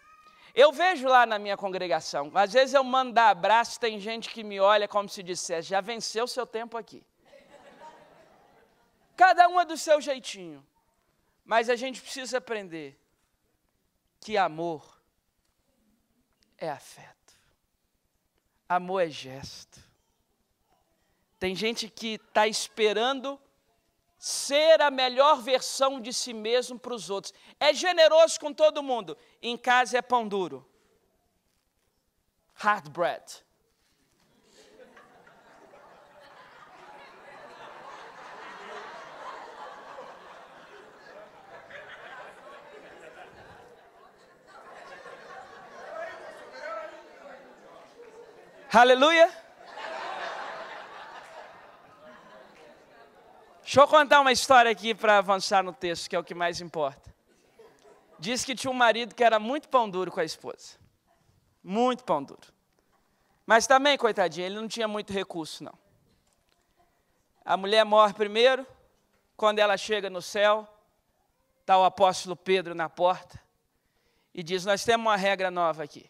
Eu 0.53 0.71
vejo 0.71 1.07
lá 1.07 1.25
na 1.25 1.37
minha 1.39 1.55
congregação, 1.55 2.31
às 2.33 2.53
vezes 2.53 2.73
eu 2.73 2.83
mando 2.83 3.19
abraço, 3.19 3.79
tem 3.79 3.99
gente 3.99 4.29
que 4.29 4.43
me 4.43 4.59
olha 4.59 4.87
como 4.87 5.07
se 5.07 5.21
dissesse, 5.21 5.69
já 5.69 5.79
venceu 5.79 6.25
o 6.25 6.27
seu 6.27 6.45
tempo 6.45 6.77
aqui. 6.77 7.05
Cada 9.15 9.47
um 9.47 9.59
é 9.59 9.65
do 9.65 9.77
seu 9.77 9.99
jeitinho. 9.99 10.65
Mas 11.43 11.67
a 11.67 11.75
gente 11.75 11.99
precisa 11.99 12.37
aprender 12.37 12.95
que 14.21 14.37
amor 14.37 15.01
é 16.57 16.69
afeto. 16.69 17.33
Amor 18.69 19.01
é 19.01 19.09
gesto. 19.09 19.88
Tem 21.39 21.55
gente 21.55 21.89
que 21.89 22.15
está 22.15 22.47
esperando 22.47 23.39
ser 24.17 24.81
a 24.81 24.91
melhor 24.91 25.41
versão 25.41 26.01
de 26.01 26.11
si 26.11 26.33
mesmo 26.33 26.77
para 26.77 26.93
os 26.93 27.09
outros. 27.09 27.33
É 27.57 27.73
generoso 27.73 28.37
com 28.37 28.53
todo 28.53 28.83
mundo. 28.83 29.17
Em 29.41 29.55
casa 29.55 29.97
é 29.97 30.01
pão 30.01 30.27
duro. 30.27 30.69
Hard 32.55 32.89
bread. 32.89 33.23
Aleluia. 48.71 49.48
Deixa 53.69 53.81
eu 53.81 53.87
contar 53.87 54.19
uma 54.19 54.31
história 54.31 54.71
aqui 54.71 54.95
para 54.95 55.19
avançar 55.19 55.63
no 55.63 55.71
texto, 55.71 56.09
que 56.09 56.15
é 56.15 56.19
o 56.19 56.23
que 56.23 56.33
mais 56.33 56.59
importa. 56.59 57.13
Diz 58.17 58.43
que 58.43 58.55
tinha 58.55 58.71
um 58.71 58.73
marido 58.73 59.13
que 59.13 59.23
era 59.23 59.37
muito 59.37 59.69
pão 59.69 59.87
duro 59.87 60.11
com 60.11 60.19
a 60.19 60.25
esposa. 60.25 60.79
Muito 61.63 62.03
pão 62.03 62.23
duro. 62.23 62.51
Mas 63.45 63.67
também, 63.67 63.95
coitadinho, 63.95 64.47
ele 64.47 64.55
não 64.55 64.67
tinha 64.67 64.87
muito 64.87 65.13
recurso, 65.13 65.63
não. 65.63 65.77
A 67.45 67.55
mulher 67.55 67.85
morre 67.85 68.11
primeiro, 68.13 68.65
quando 69.37 69.59
ela 69.59 69.77
chega 69.77 70.09
no 70.09 70.19
céu, 70.19 70.67
está 71.61 71.77
o 71.77 71.83
apóstolo 71.83 72.35
Pedro 72.35 72.73
na 72.73 72.89
porta 72.89 73.39
e 74.33 74.41
diz: 74.41 74.65
Nós 74.65 74.83
temos 74.83 75.05
uma 75.05 75.15
regra 75.15 75.51
nova 75.51 75.83
aqui 75.83 76.09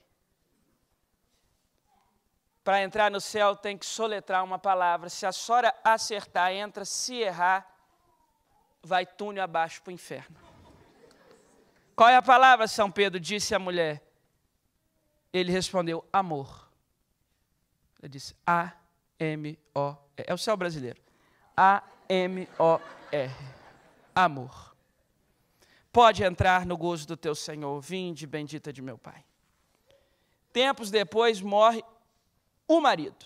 para 2.70 2.84
entrar 2.84 3.10
no 3.10 3.20
céu 3.20 3.56
tem 3.56 3.76
que 3.76 3.84
soletrar 3.84 4.44
uma 4.44 4.60
palavra. 4.60 5.10
Se 5.10 5.26
a 5.26 5.32
senhora 5.32 5.74
acertar, 5.84 6.52
entra. 6.52 6.86
Se 6.86 7.16
errar, 7.16 7.68
vai 8.84 9.08
túnel 9.08 9.44
abaixo 9.44 9.82
para 9.82 9.90
o 9.90 9.92
inferno. 9.92 10.38
Qual 11.96 12.08
é 12.08 12.16
a 12.16 12.22
palavra, 12.22 12.68
São 12.68 12.92
Pedro? 12.92 13.20
Disse 13.20 13.56
a 13.56 13.60
mulher. 13.60 14.08
Ele 15.34 15.52
respondeu: 15.52 16.06
amor. 16.14 16.70
Ele 18.04 18.10
disse: 18.10 18.36
A-M-O-R. 18.46 19.98
É 20.16 20.32
o 20.32 20.38
céu 20.38 20.56
brasileiro. 20.56 21.02
A-M-O-R. 21.58 23.32
Amor. 24.14 24.76
Pode 25.92 26.24
entrar 26.24 26.68
no 26.68 26.78
gozo 26.78 27.08
do 27.08 27.18
teu 27.18 27.34
Senhor. 27.34 27.82
Vinde, 27.82 28.28
bendita 28.28 28.72
de 28.72 28.84
meu 28.84 29.00
Pai. 29.00 29.26
Tempos 30.54 30.92
depois 30.92 31.42
morre 31.42 31.84
o 32.70 32.80
marido. 32.80 33.26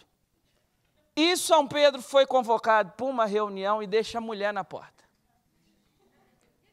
E 1.15 1.37
São 1.37 1.67
Pedro 1.67 2.01
foi 2.01 2.25
convocado 2.25 2.93
para 2.93 3.05
uma 3.05 3.25
reunião 3.25 3.83
e 3.83 3.85
deixa 3.85 4.17
a 4.17 4.21
mulher 4.21 4.53
na 4.53 4.63
porta. 4.63 5.03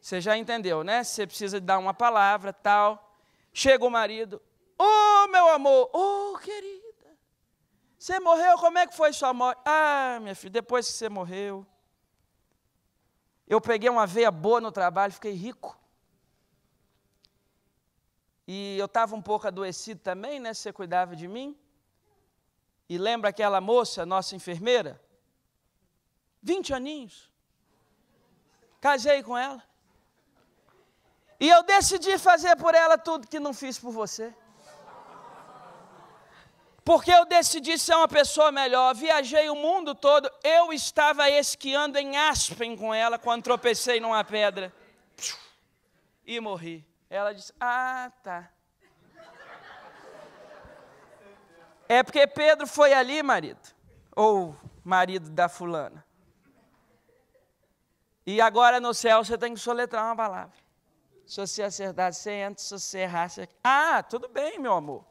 Você 0.01 0.21
já 0.21 0.39
entendeu, 0.39 0.83
né? 0.83 1.05
Você 1.05 1.27
precisa 1.27 1.61
dar 1.61 1.79
uma 1.79 1.93
palavra, 1.93 2.53
tal. 2.53 3.15
Chega 3.53 3.85
o 3.85 3.91
marido. 3.91 4.41
Ô, 4.79 4.85
oh, 4.85 5.27
meu 5.27 5.49
amor, 5.49 5.91
ô, 5.93 6.33
oh, 6.33 6.39
querida. 6.39 7.19
Você 7.99 8.19
morreu, 8.19 8.57
como 8.57 8.79
é 8.79 8.87
que 8.87 8.97
foi 8.97 9.13
sua 9.13 9.35
morte? 9.35 9.61
Ah, 9.67 10.19
minha 10.23 10.35
filha, 10.35 10.53
depois 10.53 10.87
que 10.87 10.95
você 10.95 11.09
morreu, 11.11 11.67
eu 13.47 13.61
peguei 13.61 13.91
uma 13.91 14.07
veia 14.07 14.31
boa 14.31 14.59
no 14.59 14.73
trabalho, 14.73 15.13
fiquei 15.13 15.33
rico. 15.33 15.79
E 18.47 18.79
eu 18.79 18.87
estava 18.87 19.15
um 19.15 19.21
pouco 19.21 19.47
adoecido 19.47 20.01
também, 20.01 20.41
né? 20.41 20.55
Você 20.55 20.73
cuidava 20.73 21.15
de 21.15 21.29
mim. 21.29 21.59
E 22.91 22.99
lembra 22.99 23.31
aquela 23.31 23.61
moça, 23.61 24.05
nossa 24.05 24.35
enfermeira? 24.35 25.01
20 26.43 26.75
aninhos. 26.75 27.31
Casei 28.81 29.23
com 29.23 29.39
ela. 29.39 29.63
E 31.39 31.49
eu 31.49 31.63
decidi 31.63 32.19
fazer 32.19 32.57
por 32.57 32.75
ela 32.75 32.99
tudo 32.99 33.29
que 33.29 33.39
não 33.39 33.55
fiz 33.55 33.79
por 33.79 33.93
você. 33.93 34.35
Porque 36.85 37.13
eu 37.13 37.25
decidi 37.27 37.79
ser 37.79 37.95
uma 37.95 38.09
pessoa 38.09 38.51
melhor. 38.51 38.93
Viajei 38.93 39.49
o 39.49 39.55
mundo 39.55 39.95
todo. 39.95 40.29
Eu 40.43 40.73
estava 40.73 41.31
esquiando 41.31 41.97
em 41.97 42.17
Aspen 42.17 42.77
com 42.77 42.93
ela 42.93 43.21
quando 43.21 43.45
tropecei 43.45 44.01
numa 44.01 44.25
pedra. 44.25 44.75
E 46.27 46.41
morri. 46.41 46.85
Ela 47.09 47.33
disse: 47.33 47.55
Ah, 47.61 48.11
tá. 48.21 48.51
É 51.91 52.05
porque 52.05 52.25
Pedro 52.25 52.69
foi 52.69 52.93
ali, 52.93 53.21
marido, 53.21 53.59
ou 54.15 54.57
marido 54.85 55.29
da 55.29 55.49
fulana. 55.49 56.07
E 58.25 58.41
agora 58.41 58.79
no 58.79 58.95
céu 58.95 59.25
você 59.25 59.37
tem 59.37 59.55
que 59.55 59.59
soletrar 59.59 60.05
uma 60.05 60.15
palavra. 60.15 60.53
Se 61.27 61.41
você 61.41 61.65
acertar, 61.65 62.13
você 62.13 62.31
entra, 62.31 62.63
se 62.63 62.79
você 62.79 62.99
errar, 63.01 63.29
você... 63.29 63.49
Ah, 63.65 64.05
tudo 64.05 64.29
bem, 64.29 64.61
meu 64.61 64.75
amor. 64.75 65.05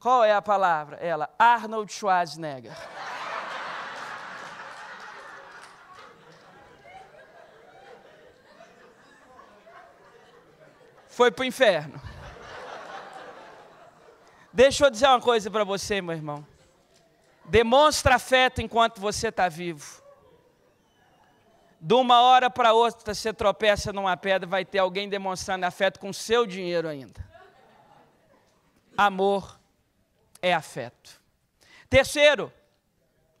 Qual 0.00 0.24
é 0.24 0.34
a 0.34 0.42
palavra? 0.42 0.96
Ela, 0.96 1.32
Arnold 1.38 1.92
Schwarzenegger. 1.92 2.76
Foi 11.06 11.30
para 11.30 11.42
o 11.42 11.46
inferno. 11.46 12.02
Deixa 14.52 14.84
eu 14.84 14.90
dizer 14.90 15.06
uma 15.06 15.20
coisa 15.20 15.50
para 15.50 15.62
você, 15.62 16.02
meu 16.02 16.14
irmão. 16.14 16.46
Demonstra 17.44 18.16
afeto 18.16 18.60
enquanto 18.60 19.00
você 19.00 19.28
está 19.28 19.48
vivo. 19.48 20.02
De 21.80 21.94
uma 21.94 22.20
hora 22.20 22.50
para 22.50 22.72
outra, 22.72 23.14
você 23.14 23.32
tropeça 23.32 23.92
numa 23.92 24.16
pedra, 24.16 24.48
vai 24.48 24.64
ter 24.64 24.78
alguém 24.78 25.08
demonstrando 25.08 25.64
afeto 25.64 25.98
com 25.98 26.12
seu 26.12 26.46
dinheiro 26.46 26.88
ainda. 26.88 27.24
Amor 28.96 29.58
é 30.42 30.52
afeto. 30.52 31.20
Terceiro, 31.88 32.52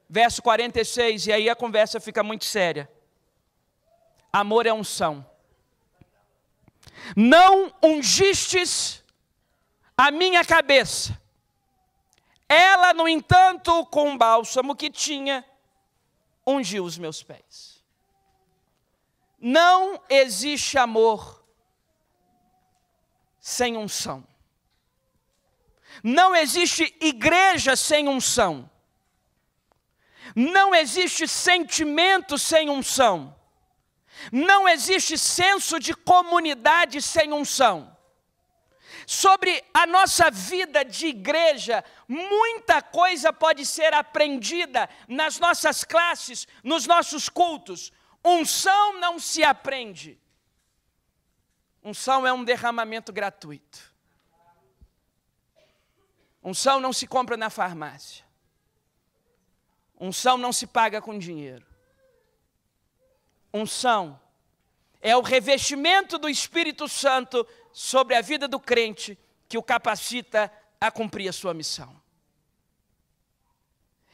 verso 0.08 0.40
46, 0.42 1.26
e 1.26 1.32
aí 1.32 1.50
a 1.50 1.56
conversa 1.56 2.00
fica 2.00 2.22
muito 2.22 2.44
séria. 2.44 2.90
Amor 4.32 4.64
é 4.64 4.72
unção. 4.72 5.26
Não 7.14 7.72
ungistes 7.82 8.99
a 10.00 10.10
minha 10.10 10.42
cabeça. 10.42 11.20
Ela, 12.48 12.94
no 12.94 13.06
entanto, 13.06 13.84
com 13.86 14.14
o 14.14 14.16
bálsamo 14.16 14.74
que 14.74 14.90
tinha, 14.90 15.44
ungiu 16.46 16.84
os 16.84 16.96
meus 16.96 17.22
pés. 17.22 17.84
Não 19.38 20.00
existe 20.08 20.78
amor 20.78 21.44
sem 23.38 23.76
unção. 23.76 24.26
Não 26.02 26.34
existe 26.34 26.96
igreja 26.98 27.76
sem 27.76 28.08
unção. 28.08 28.70
Não 30.34 30.74
existe 30.74 31.28
sentimento 31.28 32.38
sem 32.38 32.70
unção. 32.70 33.36
Não 34.32 34.66
existe 34.66 35.18
senso 35.18 35.78
de 35.78 35.92
comunidade 35.92 37.02
sem 37.02 37.34
unção 37.34 37.99
sobre 39.10 39.64
a 39.74 39.88
nossa 39.88 40.30
vida 40.30 40.84
de 40.84 41.08
igreja, 41.08 41.84
muita 42.06 42.80
coisa 42.80 43.32
pode 43.32 43.66
ser 43.66 43.92
aprendida 43.92 44.88
nas 45.08 45.40
nossas 45.40 45.82
classes, 45.82 46.46
nos 46.62 46.86
nossos 46.86 47.28
cultos. 47.28 47.92
Unção 48.24 49.00
não 49.00 49.18
se 49.18 49.42
aprende. 49.42 50.16
Unção 51.82 52.24
é 52.24 52.32
um 52.32 52.44
derramamento 52.44 53.12
gratuito. 53.12 53.92
Unção 56.40 56.78
não 56.78 56.92
se 56.92 57.04
compra 57.08 57.36
na 57.36 57.50
farmácia. 57.50 58.24
Unção 59.98 60.38
não 60.38 60.52
se 60.52 60.68
paga 60.68 61.02
com 61.02 61.18
dinheiro. 61.18 61.66
Unção 63.52 64.20
é 65.00 65.16
o 65.16 65.22
revestimento 65.22 66.18
do 66.18 66.28
Espírito 66.28 66.88
Santo 66.88 67.46
sobre 67.72 68.14
a 68.14 68.20
vida 68.20 68.46
do 68.46 68.60
crente 68.60 69.18
que 69.48 69.56
o 69.56 69.62
capacita 69.62 70.52
a 70.80 70.90
cumprir 70.90 71.28
a 71.28 71.32
sua 71.32 71.54
missão. 71.54 72.00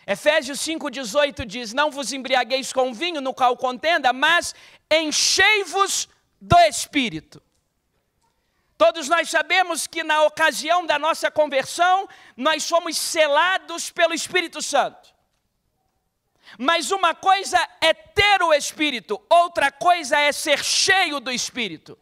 Efésios 0.06 0.60
5,18 0.60 1.44
diz: 1.44 1.72
Não 1.72 1.90
vos 1.90 2.12
embriagueis 2.12 2.72
com 2.72 2.94
vinho 2.94 3.20
no 3.20 3.34
qual 3.34 3.56
contenda, 3.56 4.12
mas 4.12 4.54
enchei-vos 4.90 6.08
do 6.40 6.58
Espírito. 6.60 7.42
Todos 8.78 9.08
nós 9.08 9.30
sabemos 9.30 9.86
que 9.86 10.04
na 10.04 10.22
ocasião 10.22 10.84
da 10.86 10.98
nossa 10.98 11.30
conversão, 11.30 12.06
nós 12.36 12.62
somos 12.62 12.96
selados 12.96 13.90
pelo 13.90 14.14
Espírito 14.14 14.60
Santo. 14.60 15.15
Mas 16.58 16.90
uma 16.90 17.14
coisa 17.14 17.58
é 17.80 17.92
ter 17.92 18.42
o 18.42 18.52
Espírito, 18.52 19.20
outra 19.28 19.70
coisa 19.70 20.18
é 20.18 20.32
ser 20.32 20.62
cheio 20.64 21.20
do 21.20 21.30
Espírito. 21.30 21.98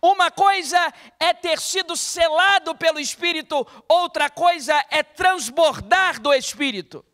Uma 0.00 0.30
coisa 0.30 0.92
é 1.18 1.32
ter 1.32 1.58
sido 1.58 1.96
selado 1.96 2.74
pelo 2.74 2.98
Espírito, 2.98 3.66
outra 3.88 4.28
coisa 4.28 4.84
é 4.90 5.02
transbordar 5.02 6.20
do 6.20 6.32
Espírito. 6.32 7.04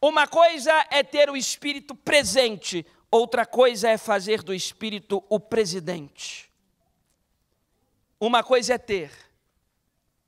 Uma 0.00 0.26
coisa 0.26 0.86
é 0.90 1.02
ter 1.02 1.30
o 1.30 1.36
espírito 1.36 1.94
presente, 1.94 2.84
outra 3.10 3.46
coisa 3.46 3.88
é 3.88 3.96
fazer 3.96 4.42
do 4.42 4.52
espírito 4.52 5.24
o 5.28 5.40
presidente. 5.40 6.50
Uma 8.20 8.42
coisa 8.42 8.74
é 8.74 8.78
ter, 8.78 9.10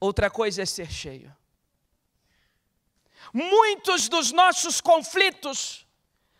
outra 0.00 0.31
coisa 0.31 0.62
é 0.62 0.66
ser 0.66 0.90
cheio. 0.90 1.35
Muitos 3.32 4.08
dos 4.08 4.32
nossos 4.32 4.80
conflitos 4.80 5.86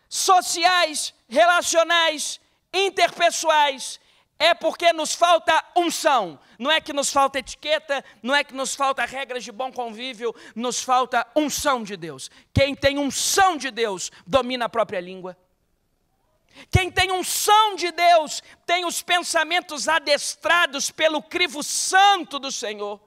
sociais, 0.09 1.13
relacionais, 1.27 2.39
interpessoais, 2.73 3.99
é 4.39 4.53
porque 4.53 4.93
nos 4.93 5.13
falta 5.13 5.63
unção. 5.75 6.39
Não 6.59 6.71
é 6.71 6.79
que 6.81 6.93
nos 6.93 7.11
falta 7.11 7.39
etiqueta, 7.39 8.03
não 8.21 8.35
é 8.35 8.43
que 8.43 8.53
nos 8.53 8.75
falta 8.75 9.05
regras 9.05 9.43
de 9.43 9.51
bom 9.51 9.71
convívio, 9.71 10.33
nos 10.55 10.81
falta 10.81 11.25
unção 11.35 11.83
de 11.83 11.95
Deus. 11.95 12.29
Quem 12.53 12.75
tem 12.75 12.97
unção 12.97 13.57
de 13.57 13.71
Deus 13.71 14.11
domina 14.25 14.65
a 14.65 14.69
própria 14.69 14.99
língua. 14.99 15.37
Quem 16.71 16.89
tem 16.89 17.11
unção 17.11 17.75
de 17.75 17.91
Deus 17.91 18.41
tem 18.65 18.85
os 18.85 19.01
pensamentos 19.01 19.87
adestrados 19.87 20.89
pelo 20.89 21.21
crivo 21.21 21.61
santo 21.61 22.39
do 22.39 22.51
Senhor. 22.51 22.99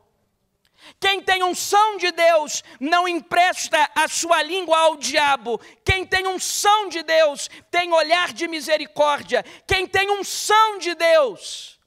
Quem 0.98 1.22
tem 1.22 1.42
unção 1.42 1.96
de 1.96 2.10
Deus 2.12 2.62
não 2.78 3.06
empresta 3.06 3.90
a 3.94 4.08
sua 4.08 4.42
língua 4.42 4.78
ao 4.78 4.96
diabo. 4.96 5.60
Quem 5.84 6.04
tem 6.04 6.26
unção 6.26 6.88
de 6.88 7.02
Deus 7.02 7.48
tem 7.70 7.92
olhar 7.92 8.32
de 8.32 8.48
misericórdia. 8.48 9.42
Quem 9.66 9.86
tem 9.86 10.10
unção 10.10 10.78
de 10.78 10.94
Deus 10.94 11.78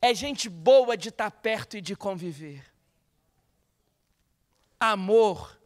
é 0.00 0.14
gente 0.14 0.48
boa 0.48 0.96
de 0.96 1.08
estar 1.08 1.30
perto 1.30 1.76
e 1.76 1.80
de 1.80 1.96
conviver. 1.96 2.64
Amor 4.78 5.58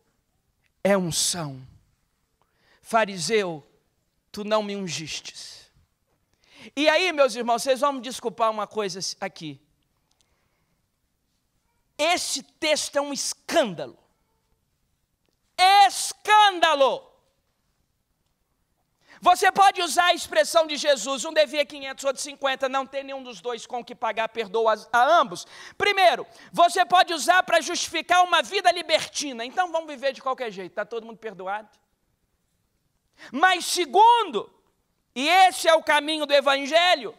é 0.82 0.96
unção. 0.96 1.60
Fariseu, 2.80 3.66
tu 4.30 4.44
não 4.44 4.62
me 4.62 4.74
ungistes. 4.74 5.70
E 6.76 6.88
aí, 6.88 7.12
meus 7.12 7.34
irmãos, 7.34 7.62
vocês 7.62 7.80
vão 7.80 7.94
me 7.94 8.00
desculpar 8.00 8.50
uma 8.50 8.66
coisa 8.66 9.00
aqui. 9.20 9.60
Esse 12.02 12.42
texto 12.42 12.96
é 12.96 13.00
um 13.00 13.12
escândalo. 13.12 13.96
Escândalo! 15.86 17.12
Você 19.20 19.52
pode 19.52 19.80
usar 19.80 20.06
a 20.06 20.14
expressão 20.14 20.66
de 20.66 20.76
Jesus, 20.76 21.24
um 21.24 21.32
devia 21.32 21.64
500, 21.64 22.04
outro 22.04 22.20
50, 22.20 22.68
não 22.68 22.84
tem 22.84 23.04
nenhum 23.04 23.22
dos 23.22 23.40
dois 23.40 23.64
com 23.64 23.84
que 23.84 23.94
pagar, 23.94 24.28
perdoa 24.28 24.74
a 24.92 25.00
ambos. 25.20 25.46
Primeiro, 25.78 26.26
você 26.50 26.84
pode 26.84 27.14
usar 27.14 27.44
para 27.44 27.60
justificar 27.60 28.24
uma 28.24 28.42
vida 28.42 28.72
libertina, 28.72 29.44
então 29.44 29.70
vamos 29.70 29.88
viver 29.88 30.12
de 30.12 30.20
qualquer 30.20 30.50
jeito, 30.50 30.72
está 30.72 30.84
todo 30.84 31.06
mundo 31.06 31.18
perdoado? 31.18 31.68
Mas 33.30 33.64
segundo, 33.64 34.52
e 35.14 35.28
esse 35.28 35.68
é 35.68 35.74
o 35.74 35.84
caminho 35.84 36.26
do 36.26 36.34
Evangelho, 36.34 37.16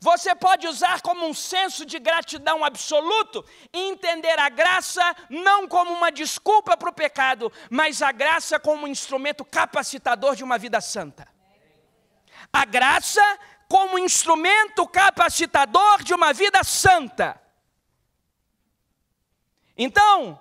você 0.00 0.34
pode 0.34 0.66
usar 0.66 1.00
como 1.00 1.26
um 1.26 1.34
senso 1.34 1.84
de 1.84 1.98
gratidão 1.98 2.64
absoluto 2.64 3.44
e 3.72 3.78
entender 3.90 4.38
a 4.38 4.48
graça 4.48 5.02
não 5.28 5.68
como 5.68 5.92
uma 5.92 6.10
desculpa 6.10 6.76
para 6.76 6.90
o 6.90 6.94
pecado, 6.94 7.52
mas 7.70 8.02
a 8.02 8.12
graça 8.12 8.58
como 8.58 8.84
um 8.84 8.88
instrumento 8.88 9.44
capacitador 9.44 10.36
de 10.36 10.44
uma 10.44 10.58
vida 10.58 10.80
santa. 10.80 11.28
A 12.52 12.64
graça 12.64 13.22
como 13.68 13.98
instrumento 13.98 14.86
capacitador 14.86 16.02
de 16.02 16.12
uma 16.12 16.32
vida 16.32 16.62
santa. 16.62 17.40
Então, 19.76 20.38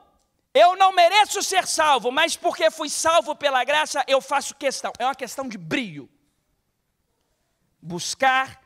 eu 0.54 0.76
não 0.76 0.92
mereço 0.92 1.42
ser 1.42 1.66
salvo, 1.66 2.12
mas 2.12 2.36
porque 2.36 2.70
fui 2.70 2.90
salvo 2.90 3.36
pela 3.36 3.64
graça, 3.64 4.04
eu 4.08 4.20
faço 4.20 4.56
questão. 4.56 4.92
É 5.00 5.06
uma 5.06 5.16
questão 5.16 5.48
de 5.48 5.58
brilho. 5.58 6.10
Buscar 7.82 8.61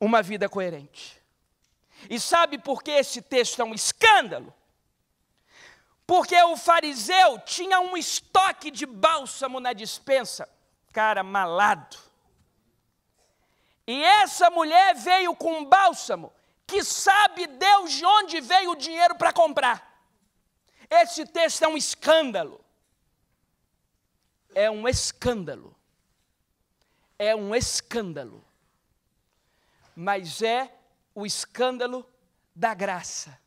uma 0.00 0.22
vida 0.22 0.48
coerente. 0.48 1.22
E 2.08 2.20
sabe 2.20 2.58
por 2.58 2.82
que 2.82 2.90
esse 2.90 3.22
texto 3.22 3.60
é 3.60 3.64
um 3.64 3.74
escândalo? 3.74 4.52
Porque 6.06 6.40
o 6.42 6.56
fariseu 6.56 7.38
tinha 7.40 7.80
um 7.80 7.96
estoque 7.96 8.70
de 8.70 8.84
bálsamo 8.84 9.58
na 9.58 9.72
dispensa, 9.72 10.48
cara 10.92 11.22
malado. 11.22 11.96
E 13.86 14.02
essa 14.02 14.50
mulher 14.50 14.94
veio 14.94 15.34
com 15.34 15.58
um 15.58 15.64
bálsamo 15.64 16.32
que 16.66 16.82
sabe 16.82 17.46
Deus 17.46 17.92
de 17.92 18.04
onde 18.04 18.40
veio 18.40 18.72
o 18.72 18.76
dinheiro 18.76 19.14
para 19.16 19.32
comprar. 19.32 19.94
Esse 20.90 21.26
texto 21.26 21.62
é 21.62 21.68
um 21.68 21.76
escândalo. 21.76 22.62
É 24.54 24.70
um 24.70 24.86
escândalo. 24.86 25.74
É 27.18 27.34
um 27.34 27.54
escândalo 27.54 28.44
mas 29.94 30.42
é 30.42 30.72
o 31.14 31.24
escândalo 31.24 32.06
da 32.54 32.74
graça. 32.74 33.38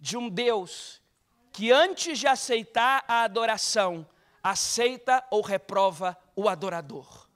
De 0.00 0.16
um 0.16 0.28
Deus 0.28 1.00
que 1.52 1.70
antes 1.70 2.18
de 2.18 2.26
aceitar 2.26 3.04
a 3.06 3.22
adoração, 3.22 4.06
aceita 4.42 5.24
ou 5.30 5.42
reprova 5.42 6.16
o 6.34 6.48
adorador. 6.48 7.28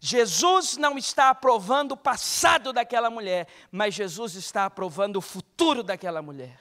Jesus 0.00 0.76
não 0.76 0.98
está 0.98 1.30
aprovando 1.30 1.92
o 1.92 1.96
passado 1.96 2.72
daquela 2.72 3.08
mulher, 3.08 3.46
mas 3.70 3.94
Jesus 3.94 4.34
está 4.34 4.66
aprovando 4.66 5.16
o 5.16 5.22
futuro 5.22 5.82
daquela 5.82 6.20
mulher. 6.20 6.58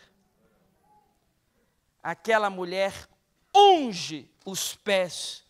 Aquela 2.03 2.49
mulher 2.49 2.93
unge 3.53 4.29
os 4.45 4.75
pés 4.75 5.43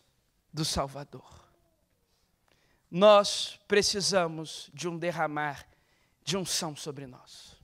do 0.52 0.64
Salvador 0.64 1.41
nós 2.92 3.58
precisamos 3.66 4.68
de 4.74 4.86
um 4.86 4.98
derramar 4.98 5.66
de 6.22 6.36
unção 6.36 6.76
sobre 6.76 7.06
nós. 7.06 7.56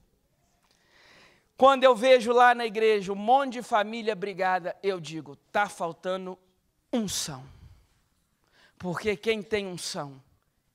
Quando 1.55 1.83
eu 1.83 1.95
vejo 1.95 2.33
lá 2.33 2.55
na 2.55 2.65
igreja 2.65 3.13
um 3.13 3.15
monte 3.15 3.53
de 3.53 3.61
família 3.61 4.15
brigada, 4.15 4.75
eu 4.81 4.99
digo: 4.99 5.33
está 5.33 5.69
faltando 5.69 6.35
unção. 6.91 7.45
Porque 8.79 9.15
quem 9.15 9.43
tem 9.43 9.67
unção 9.67 10.19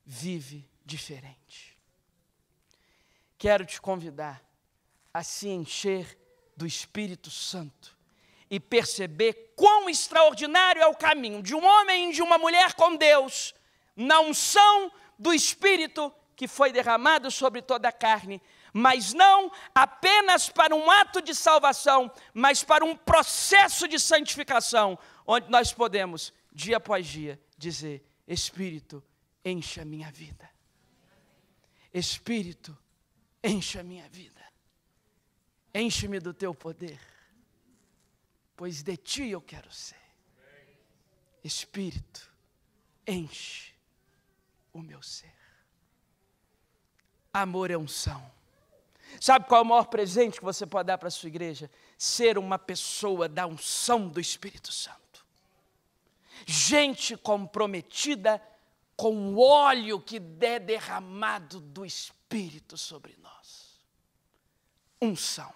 vive 0.05 0.65
diferente. 0.85 1.77
Quero 3.37 3.65
te 3.65 3.81
convidar 3.81 4.41
a 5.13 5.21
se 5.21 5.49
encher 5.49 6.17
do 6.55 6.65
Espírito 6.65 7.29
Santo 7.29 7.93
e 8.49 8.57
perceber 8.57 9.53
quão 9.55 9.89
extraordinário 9.89 10.81
é 10.81 10.87
o 10.87 10.95
caminho 10.95 11.43
de 11.43 11.53
um 11.53 11.65
homem 11.65 12.11
e 12.11 12.13
de 12.13 12.21
uma 12.21 12.37
mulher 12.37 12.73
com 12.75 12.95
Deus 12.95 13.53
na 13.95 14.19
unção 14.19 14.91
do 15.17 15.33
Espírito 15.33 16.13
que 16.35 16.47
foi 16.47 16.71
derramado 16.71 17.31
sobre 17.31 17.61
toda 17.61 17.87
a 17.87 17.93
carne, 17.93 18.41
mas 18.73 19.13
não 19.13 19.49
apenas 19.73 20.49
para 20.49 20.75
um 20.75 20.91
ato 20.91 21.21
de 21.21 21.33
salvação, 21.33 22.11
mas 22.33 22.63
para 22.63 22.83
um 22.83 22.95
processo 22.95 23.87
de 23.87 23.97
santificação, 23.97 24.99
onde 25.25 25.49
nós 25.49 25.71
podemos, 25.71 26.33
dia 26.51 26.77
após 26.77 27.07
dia, 27.07 27.41
dizer: 27.57 28.05
Espírito, 28.27 29.01
enche 29.43 29.79
a 29.79 29.85
minha 29.85 30.11
vida. 30.11 30.49
Espírito, 31.93 32.77
enche 33.41 33.79
a 33.79 33.83
minha 33.83 34.07
vida. 34.09 34.43
Enche-me 35.73 36.19
do 36.19 36.33
teu 36.33 36.53
poder, 36.53 36.99
pois 38.55 38.83
de 38.83 38.97
ti 38.97 39.29
eu 39.29 39.41
quero 39.41 39.71
ser. 39.71 39.95
Espírito, 41.43 42.29
enche 43.07 43.74
o 44.75 44.81
meu 44.81 45.01
ser. 45.01 45.33
Amor 47.33 47.71
é 47.71 47.77
unção. 47.77 48.29
Sabe 49.21 49.47
qual 49.47 49.59
é 49.59 49.63
o 49.63 49.67
maior 49.67 49.85
presente 49.85 50.37
que 50.37 50.43
você 50.43 50.65
pode 50.65 50.87
dar 50.87 50.97
para 50.97 51.07
a 51.07 51.11
sua 51.11 51.29
igreja? 51.29 51.71
Ser 51.97 52.37
uma 52.37 52.59
pessoa 52.59 53.29
da 53.29 53.47
unção 53.47 54.09
do 54.09 54.19
Espírito 54.19 54.73
Santo. 54.73 55.25
Gente 56.45 57.15
comprometida 57.15 58.41
com 58.97 59.33
o 59.33 59.39
óleo 59.39 60.01
que 60.01 60.21
é 60.41 60.59
derramado 60.59 61.61
do 61.61 61.85
Espírito 61.85 62.77
sobre 62.77 63.15
nós. 63.21 63.79
Unção. 65.01 65.53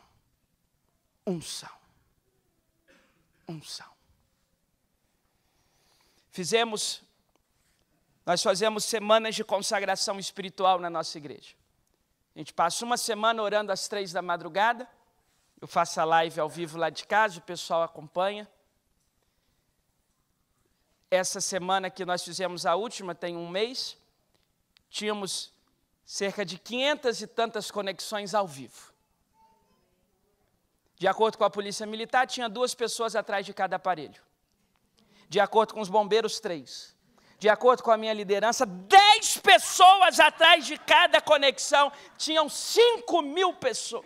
Unção. 1.28 1.78
Unção. 3.48 3.92
Fizemos 6.32 7.04
nós 8.30 8.44
fazemos 8.44 8.86
semanas 8.86 9.34
de 9.34 9.44
consagração 9.44 10.20
espiritual 10.20 10.78
na 10.78 10.88
nossa 10.88 11.18
igreja. 11.18 11.56
A 12.36 12.38
gente 12.38 12.54
passa 12.54 12.86
uma 12.86 12.96
semana 12.96 13.42
orando 13.42 13.72
às 13.72 13.88
três 13.88 14.12
da 14.12 14.22
madrugada. 14.22 14.88
Eu 15.60 15.68
faço 15.68 16.00
a 16.00 16.04
live 16.04 16.40
ao 16.40 16.48
vivo 16.48 16.78
lá 16.78 16.92
de 16.92 17.08
casa, 17.08 17.40
o 17.40 17.42
pessoal 17.42 17.82
acompanha. 17.82 18.48
Essa 21.10 21.42
semana 21.42 21.90
que 21.90 22.06
nós 22.06 22.24
fizemos 22.24 22.68
a 22.68 22.76
última, 22.76 23.16
tem 23.16 23.36
um 23.36 23.50
mês, 23.50 23.98
tínhamos 24.92 25.52
cerca 26.06 26.46
de 26.46 26.60
quinhentas 26.60 27.22
e 27.22 27.26
tantas 27.26 27.72
conexões 27.72 28.36
ao 28.36 28.48
vivo. 28.48 28.94
De 30.98 31.08
acordo 31.08 31.36
com 31.36 31.46
a 31.46 31.50
polícia 31.50 31.88
militar, 31.88 32.28
tinha 32.28 32.48
duas 32.48 32.76
pessoas 32.76 33.16
atrás 33.16 33.44
de 33.44 33.56
cada 33.56 33.78
aparelho. 33.78 34.22
De 35.28 35.40
acordo 35.40 35.74
com 35.74 35.82
os 35.82 35.90
bombeiros, 35.90 36.40
três. 36.40 36.99
De 37.40 37.48
acordo 37.48 37.82
com 37.82 37.90
a 37.90 37.98
minha 37.98 38.14
liderança, 38.14 38.66
dez 38.66 39.38
pessoas 39.38 40.20
atrás 40.20 40.66
de 40.66 40.78
cada 40.78 41.22
conexão. 41.22 41.92
Tinham 42.18 42.50
cinco 42.50 43.22
mil 43.22 43.54
pessoas. 43.54 44.06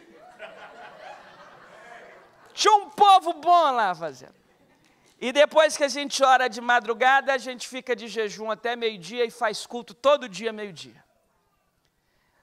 Tinha 2.54 2.76
um 2.76 2.92
povo 2.92 3.34
bom 3.34 3.72
lá 3.72 3.96
fazendo. 3.96 4.36
E 5.20 5.32
depois 5.32 5.76
que 5.76 5.84
a 5.84 5.88
gente 5.88 6.24
ora 6.24 6.48
de 6.48 6.62
madrugada, 6.62 7.34
a 7.34 7.38
gente 7.40 7.68
fica 7.68 7.96
de 7.96 8.08
jejum 8.08 8.52
até 8.52 8.76
meio-dia 8.76 9.26
e 9.26 9.32
faz 9.32 9.66
culto 9.66 9.96
todo 9.96 10.30
dia, 10.30 10.54
meio-dia. 10.54 11.04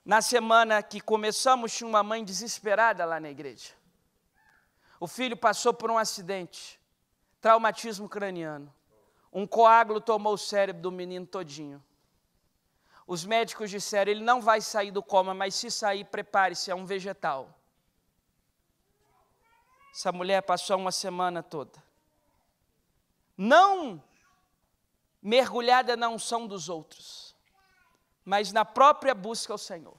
Na 0.05 0.21
semana 0.21 0.83
que 0.83 1.01
começamos, 1.01 1.73
tinha 1.73 1.87
uma 1.87 2.03
mãe 2.03 2.25
desesperada 2.25 3.05
lá 3.05 3.21
na 3.21 3.31
igreja. 3.31 3.75
O 4.99 5.07
filho 5.07 5.37
passou 5.37 5.73
por 5.73 5.91
um 5.91 5.99
acidente, 5.99 6.81
traumatismo 7.41 8.09
craniano. 8.09 8.75
Um 9.33 9.47
coágulo 9.47 10.01
tomou 10.01 10.35
o 10.35 10.39
cérebro 10.39 10.83
do 10.83 10.91
menino 10.91 11.27
todinho. 11.27 11.83
Os 13.07 13.25
médicos 13.25 13.71
disseram: 13.71 14.11
ele 14.11 14.25
não 14.25 14.41
vai 14.41 14.61
sair 14.61 14.91
do 14.91 15.03
coma, 15.03 15.35
mas 15.35 15.55
se 15.55 15.71
sair, 15.71 16.05
prepare-se, 16.05 16.71
é 16.71 16.75
um 16.75 16.87
vegetal. 16.87 17.59
Essa 19.93 20.13
mulher 20.13 20.43
passou 20.43 20.77
uma 20.77 20.93
semana 20.93 21.43
toda. 21.43 21.83
Não 23.37 24.03
mergulhada 25.23 25.97
na 25.97 26.09
unção 26.09 26.47
dos 26.47 26.69
outros, 26.69 27.35
mas 28.25 28.53
na 28.53 28.65
própria 28.65 29.15
busca 29.15 29.53
ao 29.53 29.59
Senhor. 29.59 29.99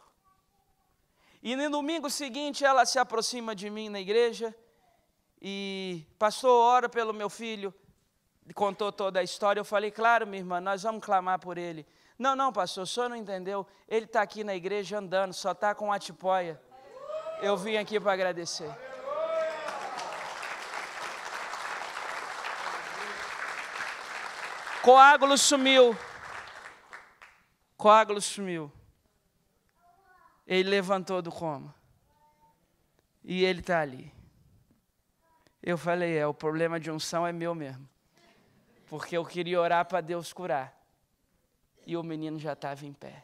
E 1.44 1.56
no 1.56 1.70
domingo 1.70 2.10
seguinte 2.10 2.64
ela 2.64 2.86
se 2.86 3.00
aproxima 3.00 3.56
de 3.56 3.70
mim 3.70 3.90
na 3.90 4.00
igreja 4.00 4.56
e, 5.42 6.06
pastor, 6.20 6.52
ora 6.52 6.88
pelo 6.88 7.14
meu 7.14 7.30
filho. 7.30 7.74
Contou 8.54 8.92
toda 8.92 9.20
a 9.20 9.24
história. 9.24 9.60
Eu 9.60 9.66
falei, 9.66 9.92
claro, 9.92 10.28
minha 10.28 10.40
irmã, 10.42 10.60
nós 10.60 10.84
vamos 10.84 11.04
clamar 11.04 11.40
por 11.40 11.58
ele. 11.58 11.86
Não, 12.18 12.36
não, 12.36 12.52
pastor, 12.54 12.84
o 12.84 12.88
senhor 12.88 13.10
não 13.10 13.16
entendeu. 13.16 13.66
Ele 13.88 14.06
está 14.06 14.22
aqui 14.22 14.44
na 14.44 14.56
igreja 14.56 15.00
andando, 15.00 15.34
só 15.34 15.52
está 15.52 15.74
com 15.74 15.92
a 15.92 15.98
tipóia. 15.98 16.62
Eu 17.42 17.58
vim 17.58 17.78
aqui 17.78 18.00
para 18.00 18.14
agradecer. 18.14 18.70
Coágulo 24.82 25.38
sumiu. 25.38 25.98
Coágulo 27.78 28.22
sumiu. 28.22 28.72
Ele 30.46 30.70
levantou 30.70 31.22
do 31.22 31.32
coma. 31.32 31.74
E 33.24 33.44
ele 33.44 33.60
está 33.60 33.80
ali. 33.80 34.12
Eu 35.62 35.78
falei, 35.78 36.18
é, 36.18 36.26
o 36.26 36.34
problema 36.34 36.80
de 36.80 36.90
unção 36.90 37.26
é 37.26 37.32
meu 37.32 37.54
mesmo. 37.54 37.88
Porque 38.92 39.16
eu 39.16 39.26
queria 39.26 39.58
orar 39.58 39.86
para 39.86 40.02
Deus 40.02 40.34
curar. 40.34 40.78
E 41.88 41.96
o 41.96 42.04
menino 42.04 42.38
já 42.38 42.52
estava 42.52 42.86
em 42.86 42.92
pé. 42.92 43.24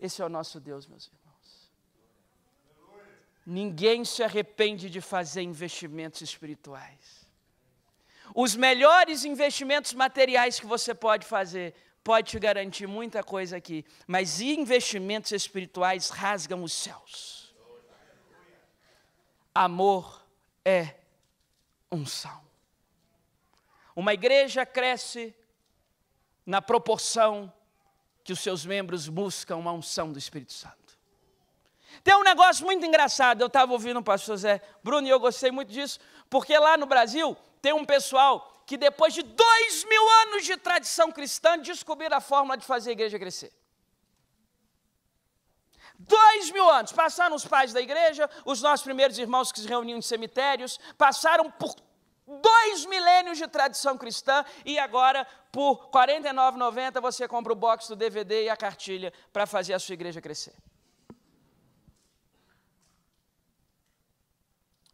Esse 0.00 0.22
é 0.22 0.24
o 0.24 0.28
nosso 0.30 0.58
Deus, 0.58 0.86
meus 0.86 1.06
irmãos. 1.08 1.70
Ninguém 3.44 4.06
se 4.06 4.22
arrepende 4.22 4.88
de 4.88 5.02
fazer 5.02 5.42
investimentos 5.42 6.22
espirituais. 6.22 7.28
Os 8.34 8.56
melhores 8.56 9.26
investimentos 9.26 9.92
materiais 9.92 10.58
que 10.58 10.64
você 10.64 10.94
pode 10.94 11.26
fazer 11.26 11.74
pode 12.02 12.30
te 12.30 12.38
garantir 12.38 12.86
muita 12.86 13.22
coisa 13.22 13.58
aqui, 13.58 13.84
mas 14.06 14.40
investimentos 14.40 15.30
espirituais 15.32 16.08
rasgam 16.08 16.62
os 16.62 16.72
céus. 16.72 17.54
Amor 19.54 20.24
é 20.64 20.94
unção. 21.92 22.47
Uma 23.98 24.14
igreja 24.14 24.64
cresce 24.64 25.34
na 26.46 26.62
proporção 26.62 27.52
que 28.22 28.32
os 28.32 28.38
seus 28.38 28.64
membros 28.64 29.08
buscam 29.08 29.56
uma 29.56 29.72
unção 29.72 30.12
do 30.12 30.18
Espírito 30.20 30.52
Santo. 30.52 30.96
Tem 32.04 32.14
um 32.14 32.22
negócio 32.22 32.64
muito 32.64 32.86
engraçado, 32.86 33.40
eu 33.40 33.48
estava 33.48 33.72
ouvindo 33.72 33.98
o 33.98 34.02
pastor 34.04 34.36
Zé 34.36 34.62
Bruno 34.84 35.04
e 35.08 35.10
eu 35.10 35.18
gostei 35.18 35.50
muito 35.50 35.72
disso, 35.72 35.98
porque 36.30 36.56
lá 36.56 36.76
no 36.76 36.86
Brasil 36.86 37.36
tem 37.60 37.72
um 37.72 37.84
pessoal 37.84 38.62
que 38.64 38.76
depois 38.76 39.14
de 39.14 39.22
dois 39.24 39.84
mil 39.86 40.10
anos 40.28 40.44
de 40.44 40.56
tradição 40.56 41.10
cristã 41.10 41.58
descobriram 41.58 42.18
a 42.18 42.20
fórmula 42.20 42.56
de 42.56 42.64
fazer 42.64 42.90
a 42.90 42.92
igreja 42.92 43.18
crescer. 43.18 43.52
Dois 45.98 46.52
mil 46.52 46.70
anos, 46.70 46.92
passaram 46.92 47.34
os 47.34 47.44
pais 47.44 47.72
da 47.72 47.80
igreja, 47.80 48.30
os 48.44 48.62
nossos 48.62 48.84
primeiros 48.84 49.18
irmãos 49.18 49.50
que 49.50 49.58
se 49.58 49.66
reuniam 49.66 49.98
em 49.98 50.02
cemitérios, 50.02 50.78
passaram 50.96 51.50
por 51.50 51.87
dois 52.28 52.84
milênios 52.84 53.38
de 53.38 53.48
tradição 53.48 53.96
cristã 53.96 54.44
e 54.64 54.78
agora, 54.78 55.26
por 55.50 55.86
R$ 55.86 56.20
49,90, 56.20 57.00
você 57.00 57.26
compra 57.26 57.52
o 57.52 57.56
box 57.56 57.88
do 57.88 57.96
DVD 57.96 58.44
e 58.44 58.48
a 58.50 58.56
cartilha 58.56 59.12
para 59.32 59.46
fazer 59.46 59.72
a 59.72 59.78
sua 59.78 59.94
igreja 59.94 60.20
crescer. 60.20 60.54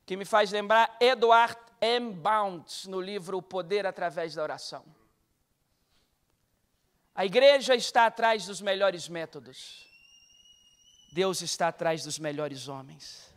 Que 0.07 0.17
me 0.17 0.25
faz 0.25 0.53
lembrar 0.53 0.97
Edward 1.01 1.59
M. 1.81 2.13
Bounds 2.13 2.87
no 2.87 3.01
livro 3.01 3.39
O 3.39 3.43
Poder 3.43 3.87
através 3.87 4.35
da 4.35 4.43
Oração. 4.43 4.85
A 7.15 7.25
igreja 7.25 7.75
está 7.75 8.07
atrás 8.07 8.47
dos 8.47 8.61
melhores 8.61 9.09
métodos. 9.09 9.87
Deus 11.13 11.43
está 11.43 11.69
atrás 11.69 12.05
dos 12.05 12.19
melhores 12.19 12.69
homens. 12.69 13.34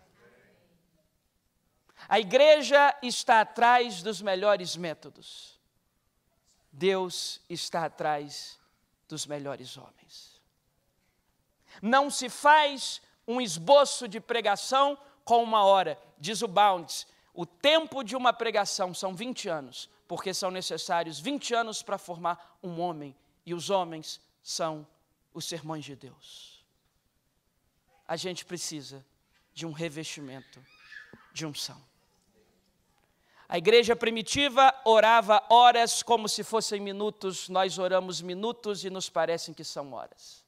A 2.08 2.20
igreja 2.20 2.96
está 3.02 3.42
atrás 3.42 4.02
dos 4.02 4.22
melhores 4.22 4.76
métodos. 4.76 5.60
Deus 6.72 7.42
está 7.50 7.86
atrás 7.86 8.60
dos 9.08 9.26
melhores 9.26 9.78
homens. 9.78 10.42
Não 11.82 12.10
se 12.10 12.30
faz 12.30 13.02
um 13.28 13.42
esboço 13.42 14.08
de 14.08 14.20
pregação 14.20 14.98
com 15.24 15.44
uma 15.44 15.64
hora, 15.64 16.00
diz 16.18 16.42
o 16.42 16.48
Bounds. 16.48 17.08
O 17.34 17.46
tempo 17.46 18.04
de 18.04 18.16
uma 18.16 18.34
pregação 18.34 18.94
são 18.94 19.16
20 19.16 19.50
anos, 19.50 19.90
porque 20.08 20.34
são 20.34 20.50
necessários 20.52 21.20
20 21.20 21.54
anos 21.54 21.82
para 21.82 21.98
formar 21.98 22.58
um 22.64 22.80
homem, 22.80 23.16
e 23.46 23.54
os 23.54 23.70
homens 23.70 24.20
são 24.42 24.88
os 25.34 25.46
sermões 25.46 25.86
de 25.86 25.96
Deus 25.96 26.58
a 28.08 28.16
gente 28.16 28.46
precisa 28.46 29.06
de 29.54 29.66
um 29.66 29.72
revestimento 29.72 30.64
de 31.38 31.46
unção. 31.46 31.80
A 33.48 33.58
igreja 33.58 33.96
primitiva 33.96 34.74
orava 34.84 35.42
horas 35.50 36.04
como 36.04 36.28
se 36.28 36.44
fossem 36.44 36.82
minutos, 36.82 37.48
nós 37.48 37.78
oramos 37.78 38.22
minutos 38.22 38.84
e 38.84 38.90
nos 38.90 39.10
parecem 39.10 39.54
que 39.54 39.64
são 39.64 39.94
horas. 39.94 40.46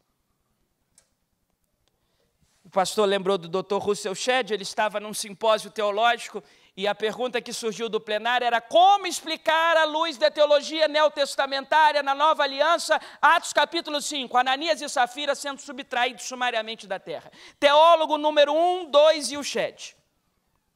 O 2.65 2.69
pastor 2.69 3.07
lembrou 3.07 3.37
do 3.37 3.47
Dr. 3.47 3.77
Russell 3.77 4.13
Shedd, 4.13 4.51
ele 4.51 4.63
estava 4.63 4.99
num 4.99 5.13
simpósio 5.13 5.71
teológico 5.71 6.43
e 6.75 6.87
a 6.87 6.93
pergunta 6.93 7.41
que 7.41 7.53
surgiu 7.53 7.87
do 7.87 8.01
plenário 8.01 8.45
era 8.45 8.59
como 8.59 9.07
explicar 9.07 9.77
a 9.77 9.85
luz 9.85 10.17
da 10.17 10.29
teologia 10.29 10.87
neotestamentária 10.87 12.03
na 12.03 12.13
nova 12.13 12.43
aliança, 12.43 12.99
Atos 13.21 13.53
capítulo 13.53 14.01
5, 14.01 14.37
Ananias 14.37 14.81
e 14.81 14.89
Safira 14.89 15.35
sendo 15.35 15.61
subtraídos 15.61 16.25
sumariamente 16.25 16.85
da 16.85 16.99
terra. 16.99 17.31
Teólogo 17.59 18.17
número 18.17 18.53
1, 18.53 18.91
2 18.91 19.31
e 19.31 19.37
o 19.37 19.43
Shed. 19.43 19.98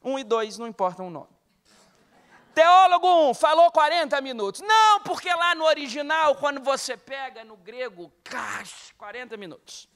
1 0.03 0.19
e 0.19 0.23
2, 0.23 0.57
não 0.57 0.67
importa 0.67 1.01
o 1.01 1.09
nome. 1.09 1.33
Teólogo 2.53 3.29
1, 3.29 3.33
falou 3.33 3.71
40 3.71 4.21
minutos. 4.21 4.61
Não, 4.61 4.99
porque 5.01 5.33
lá 5.33 5.55
no 5.55 5.65
original, 5.65 6.35
quando 6.35 6.61
você 6.61 6.95
pega 6.95 7.43
no 7.43 7.57
grego, 7.57 8.11
40 8.97 9.35
minutos. 9.37 9.89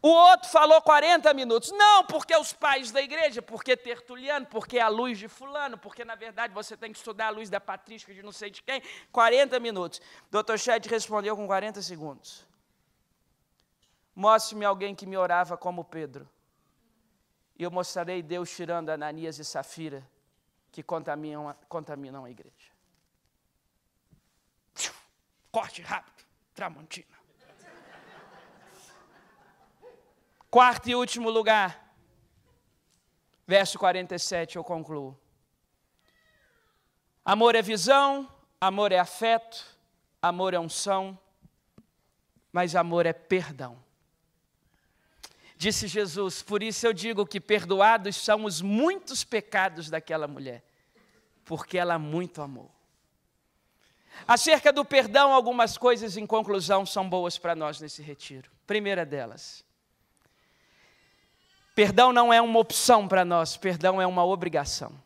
O 0.00 0.08
outro 0.08 0.48
falou 0.48 0.80
40 0.80 1.34
minutos. 1.34 1.72
Não, 1.72 2.04
porque 2.04 2.34
os 2.36 2.52
pais 2.52 2.90
da 2.90 3.02
igreja, 3.02 3.42
porque 3.42 3.76
Tertuliano, 3.76 4.46
porque 4.46 4.78
a 4.78 4.88
luz 4.88 5.18
de 5.18 5.28
fulano, 5.28 5.76
porque 5.76 6.04
na 6.04 6.14
verdade 6.14 6.54
você 6.54 6.76
tem 6.76 6.92
que 6.92 6.98
estudar 6.98 7.26
a 7.26 7.30
luz 7.30 7.50
da 7.50 7.60
patrística 7.60 8.14
de 8.14 8.22
não 8.22 8.32
sei 8.32 8.50
de 8.50 8.62
quem. 8.62 8.80
40 9.10 9.58
minutos. 9.58 10.00
Dr. 10.30 10.56
Ched 10.56 10.88
respondeu 10.88 11.36
com 11.36 11.46
40 11.46 11.82
segundos. 11.82 12.46
Mostre-me 14.14 14.64
alguém 14.64 14.94
que 14.94 15.04
me 15.04 15.16
orava 15.16 15.56
como 15.56 15.84
Pedro. 15.84 16.28
E 17.58 17.62
eu 17.62 17.70
mostrarei 17.70 18.22
Deus 18.22 18.54
tirando 18.54 18.90
Ananias 18.90 19.38
e 19.38 19.44
Safira, 19.44 20.06
que 20.70 20.82
contaminam, 20.82 21.54
contaminam 21.68 22.24
a 22.24 22.30
igreja. 22.30 22.76
Corte 25.50 25.80
rápido, 25.80 26.22
Tramontina. 26.54 27.16
Quarto 30.50 30.88
e 30.88 30.94
último 30.94 31.30
lugar, 31.30 31.94
verso 33.46 33.78
47, 33.78 34.56
eu 34.56 34.64
concluo. 34.64 35.18
Amor 37.24 37.54
é 37.54 37.62
visão, 37.62 38.30
amor 38.60 38.92
é 38.92 38.98
afeto, 38.98 39.66
amor 40.20 40.54
é 40.54 40.58
unção, 40.58 41.18
mas 42.52 42.76
amor 42.76 43.06
é 43.06 43.12
perdão. 43.12 43.85
Disse 45.56 45.88
Jesus: 45.88 46.42
Por 46.42 46.62
isso 46.62 46.86
eu 46.86 46.92
digo 46.92 47.26
que 47.26 47.40
perdoados 47.40 48.16
são 48.16 48.44
os 48.44 48.60
muitos 48.60 49.24
pecados 49.24 49.88
daquela 49.88 50.28
mulher, 50.28 50.62
porque 51.44 51.78
ela 51.78 51.98
muito 51.98 52.42
amou. 52.42 52.70
Acerca 54.26 54.72
do 54.72 54.84
perdão, 54.84 55.32
algumas 55.32 55.76
coisas 55.76 56.16
em 56.16 56.26
conclusão 56.26 56.86
são 56.86 57.08
boas 57.08 57.38
para 57.38 57.54
nós 57.54 57.80
nesse 57.80 58.02
retiro. 58.02 58.50
Primeira 58.66 59.04
delas, 59.04 59.64
perdão 61.74 62.12
não 62.12 62.32
é 62.32 62.40
uma 62.40 62.58
opção 62.58 63.06
para 63.08 63.24
nós, 63.24 63.56
perdão 63.56 64.00
é 64.00 64.06
uma 64.06 64.24
obrigação. 64.24 65.04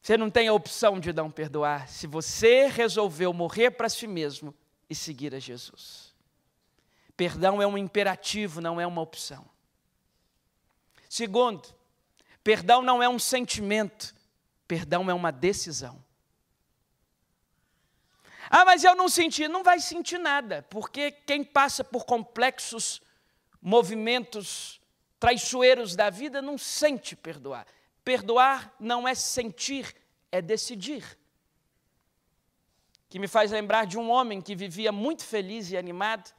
Você 0.00 0.16
não 0.16 0.30
tem 0.30 0.48
a 0.48 0.54
opção 0.54 0.98
de 0.98 1.12
não 1.12 1.30
perdoar 1.30 1.88
se 1.88 2.06
você 2.06 2.66
resolveu 2.66 3.32
morrer 3.32 3.72
para 3.72 3.88
si 3.88 4.06
mesmo 4.06 4.54
e 4.88 4.94
seguir 4.94 5.34
a 5.34 5.38
Jesus. 5.38 6.07
Perdão 7.18 7.60
é 7.60 7.66
um 7.66 7.76
imperativo, 7.76 8.60
não 8.60 8.80
é 8.80 8.86
uma 8.86 9.02
opção. 9.02 9.44
Segundo, 11.08 11.68
perdão 12.44 12.80
não 12.80 13.02
é 13.02 13.08
um 13.08 13.18
sentimento, 13.18 14.14
perdão 14.68 15.10
é 15.10 15.12
uma 15.12 15.32
decisão. 15.32 16.00
Ah, 18.48 18.64
mas 18.64 18.84
eu 18.84 18.94
não 18.94 19.08
senti, 19.08 19.48
não 19.48 19.64
vai 19.64 19.80
sentir 19.80 20.16
nada, 20.16 20.64
porque 20.70 21.10
quem 21.10 21.42
passa 21.42 21.82
por 21.82 22.04
complexos 22.04 23.02
movimentos 23.60 24.80
traiçoeiros 25.18 25.96
da 25.96 26.10
vida 26.10 26.40
não 26.40 26.56
sente 26.56 27.16
perdoar. 27.16 27.66
Perdoar 28.04 28.72
não 28.78 29.08
é 29.08 29.14
sentir, 29.16 29.92
é 30.30 30.40
decidir. 30.40 31.18
Que 33.08 33.18
me 33.18 33.26
faz 33.26 33.50
lembrar 33.50 33.86
de 33.86 33.98
um 33.98 34.08
homem 34.08 34.40
que 34.40 34.54
vivia 34.54 34.92
muito 34.92 35.24
feliz 35.24 35.72
e 35.72 35.76
animado, 35.76 36.37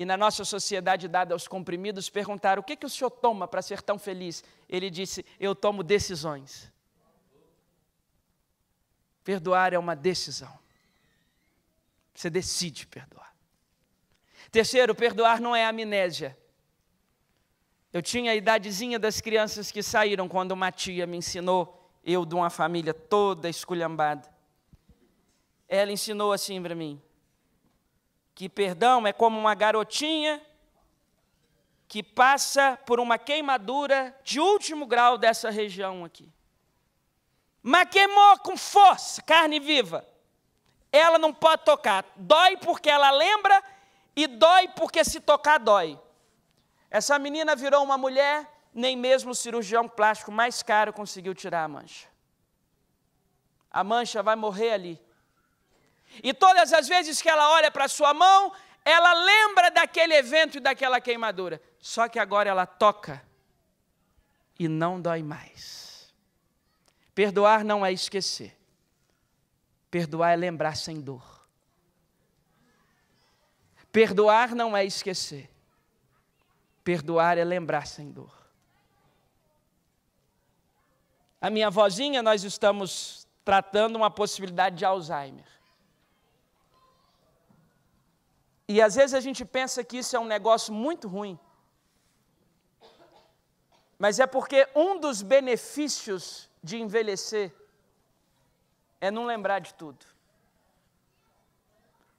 e 0.00 0.04
na 0.06 0.16
nossa 0.16 0.46
sociedade 0.46 1.06
dada 1.06 1.34
aos 1.34 1.46
comprimidos, 1.46 2.08
perguntaram: 2.08 2.62
o 2.62 2.64
que, 2.64 2.74
que 2.74 2.86
o 2.86 2.88
senhor 2.88 3.10
toma 3.10 3.46
para 3.46 3.60
ser 3.60 3.82
tão 3.82 3.98
feliz? 3.98 4.42
Ele 4.66 4.88
disse: 4.88 5.26
eu 5.38 5.54
tomo 5.54 5.82
decisões. 5.82 6.72
Perdoar 9.22 9.74
é 9.74 9.78
uma 9.78 9.94
decisão. 9.94 10.58
Você 12.14 12.30
decide 12.30 12.86
perdoar. 12.86 13.30
Terceiro, 14.50 14.94
perdoar 14.94 15.38
não 15.38 15.54
é 15.54 15.66
amnésia. 15.66 16.34
Eu 17.92 18.00
tinha 18.00 18.32
a 18.32 18.34
idadezinha 18.34 18.98
das 18.98 19.20
crianças 19.20 19.70
que 19.70 19.82
saíram 19.82 20.26
quando 20.26 20.52
uma 20.52 20.72
tia 20.72 21.06
me 21.06 21.18
ensinou, 21.18 21.92
eu 22.02 22.24
de 22.24 22.34
uma 22.34 22.48
família 22.48 22.94
toda 22.94 23.50
esculhambada. 23.50 24.26
Ela 25.68 25.92
ensinou 25.92 26.32
assim 26.32 26.62
para 26.62 26.74
mim: 26.74 27.02
que 28.40 28.48
perdão 28.48 29.06
é 29.06 29.12
como 29.12 29.38
uma 29.38 29.54
garotinha 29.54 30.40
que 31.86 32.02
passa 32.02 32.78
por 32.86 32.98
uma 32.98 33.18
queimadura 33.18 34.18
de 34.24 34.40
último 34.40 34.86
grau 34.86 35.18
dessa 35.18 35.50
região 35.50 36.06
aqui. 36.06 36.26
Mas 37.62 37.90
queimou 37.90 38.38
com 38.38 38.56
força, 38.56 39.20
carne 39.20 39.60
viva. 39.60 40.08
Ela 40.90 41.18
não 41.18 41.34
pode 41.34 41.66
tocar. 41.66 42.02
Dói 42.16 42.56
porque 42.56 42.88
ela 42.88 43.10
lembra 43.10 43.62
e 44.16 44.26
dói 44.26 44.68
porque 44.68 45.04
se 45.04 45.20
tocar 45.20 45.58
dói. 45.58 46.00
Essa 46.90 47.18
menina 47.18 47.54
virou 47.54 47.84
uma 47.84 47.98
mulher, 47.98 48.50
nem 48.72 48.96
mesmo 48.96 49.32
o 49.32 49.34
cirurgião 49.34 49.86
plástico 49.86 50.32
mais 50.32 50.62
caro 50.62 50.94
conseguiu 50.94 51.34
tirar 51.34 51.64
a 51.64 51.68
mancha. 51.68 52.08
A 53.70 53.84
mancha 53.84 54.22
vai 54.22 54.34
morrer 54.34 54.72
ali. 54.72 55.09
E 56.22 56.34
todas 56.34 56.72
as 56.72 56.88
vezes 56.88 57.22
que 57.22 57.28
ela 57.28 57.50
olha 57.50 57.70
para 57.70 57.88
sua 57.88 58.12
mão, 58.12 58.52
ela 58.84 59.12
lembra 59.14 59.70
daquele 59.70 60.14
evento 60.14 60.56
e 60.56 60.60
daquela 60.60 61.00
queimadura. 61.00 61.60
Só 61.78 62.08
que 62.08 62.18
agora 62.18 62.50
ela 62.50 62.66
toca 62.66 63.22
e 64.58 64.68
não 64.68 65.00
dói 65.00 65.22
mais. 65.22 66.12
Perdoar 67.14 67.64
não 67.64 67.84
é 67.84 67.92
esquecer. 67.92 68.56
Perdoar 69.90 70.32
é 70.32 70.36
lembrar 70.36 70.76
sem 70.76 71.00
dor. 71.00 71.46
Perdoar 73.90 74.54
não 74.54 74.76
é 74.76 74.84
esquecer. 74.84 75.50
Perdoar 76.84 77.38
é 77.38 77.44
lembrar 77.44 77.86
sem 77.86 78.10
dor. 78.10 78.32
A 81.40 81.48
minha 81.50 81.70
vozinha, 81.70 82.22
nós 82.22 82.44
estamos 82.44 83.26
tratando 83.44 83.96
uma 83.96 84.10
possibilidade 84.10 84.76
de 84.76 84.84
Alzheimer. 84.84 85.59
E 88.72 88.80
às 88.80 88.94
vezes 88.94 89.14
a 89.14 89.20
gente 89.20 89.44
pensa 89.44 89.82
que 89.82 89.98
isso 89.98 90.14
é 90.14 90.20
um 90.20 90.24
negócio 90.24 90.72
muito 90.72 91.08
ruim. 91.08 91.36
Mas 93.98 94.20
é 94.20 94.28
porque 94.28 94.68
um 94.76 95.00
dos 95.00 95.22
benefícios 95.22 96.48
de 96.62 96.76
envelhecer 96.76 97.52
é 99.00 99.10
não 99.10 99.26
lembrar 99.26 99.58
de 99.58 99.74
tudo. 99.74 100.06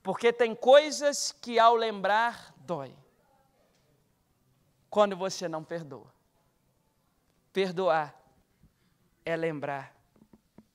Porque 0.03 0.33
tem 0.33 0.53
coisas 0.53 1.31
que 1.31 1.57
ao 1.57 1.73
lembrar 1.73 2.53
dói 2.57 2.93
quando 4.89 5.15
você 5.15 5.47
não 5.47 5.63
perdoa. 5.63 6.13
Perdoar 7.53 8.13
é 9.23 9.37
lembrar 9.37 9.95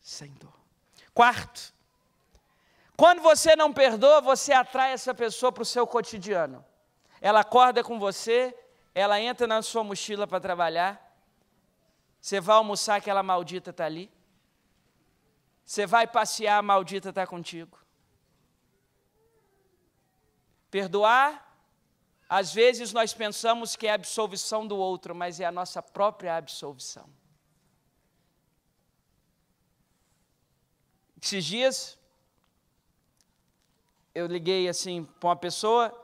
sem 0.00 0.30
dor. 0.36 0.58
Quarto, 1.12 1.75
quando 2.96 3.20
você 3.20 3.54
não 3.54 3.72
perdoa, 3.72 4.20
você 4.20 4.52
atrai 4.52 4.92
essa 4.92 5.14
pessoa 5.14 5.52
para 5.52 5.62
o 5.62 5.66
seu 5.66 5.86
cotidiano. 5.86 6.64
Ela 7.20 7.40
acorda 7.40 7.84
com 7.84 7.98
você, 7.98 8.56
ela 8.94 9.20
entra 9.20 9.46
na 9.46 9.60
sua 9.62 9.84
mochila 9.84 10.26
para 10.26 10.40
trabalhar, 10.40 11.02
você 12.20 12.40
vai 12.40 12.56
almoçar, 12.56 12.96
aquela 12.96 13.22
maldita 13.22 13.70
está 13.70 13.84
ali. 13.84 14.10
Você 15.64 15.86
vai 15.86 16.06
passear, 16.06 16.58
a 16.58 16.62
maldita 16.62 17.10
está 17.10 17.26
contigo. 17.26 17.78
Perdoar 20.70 21.46
às 22.28 22.52
vezes 22.52 22.92
nós 22.92 23.14
pensamos 23.14 23.76
que 23.76 23.86
é 23.86 23.92
a 23.92 23.94
absolvição 23.94 24.66
do 24.66 24.76
outro, 24.76 25.14
mas 25.14 25.38
é 25.38 25.44
a 25.44 25.52
nossa 25.52 25.80
própria 25.80 26.36
absolvição. 26.36 27.08
Esses 31.22 31.44
dias, 31.44 31.95
eu 34.16 34.26
liguei 34.26 34.66
assim 34.66 35.04
para 35.20 35.28
uma 35.28 35.36
pessoa 35.36 35.94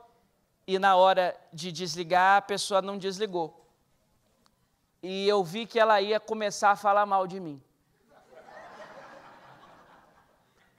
e 0.67 0.77
na 0.77 0.95
hora 0.95 1.35
de 1.51 1.71
desligar, 1.71 2.37
a 2.37 2.41
pessoa 2.43 2.79
não 2.79 2.95
desligou. 2.95 3.67
E 5.01 5.27
eu 5.27 5.43
vi 5.43 5.65
que 5.65 5.79
ela 5.79 5.99
ia 5.99 6.19
começar 6.19 6.69
a 6.69 6.75
falar 6.75 7.07
mal 7.07 7.25
de 7.25 7.39
mim. 7.39 7.59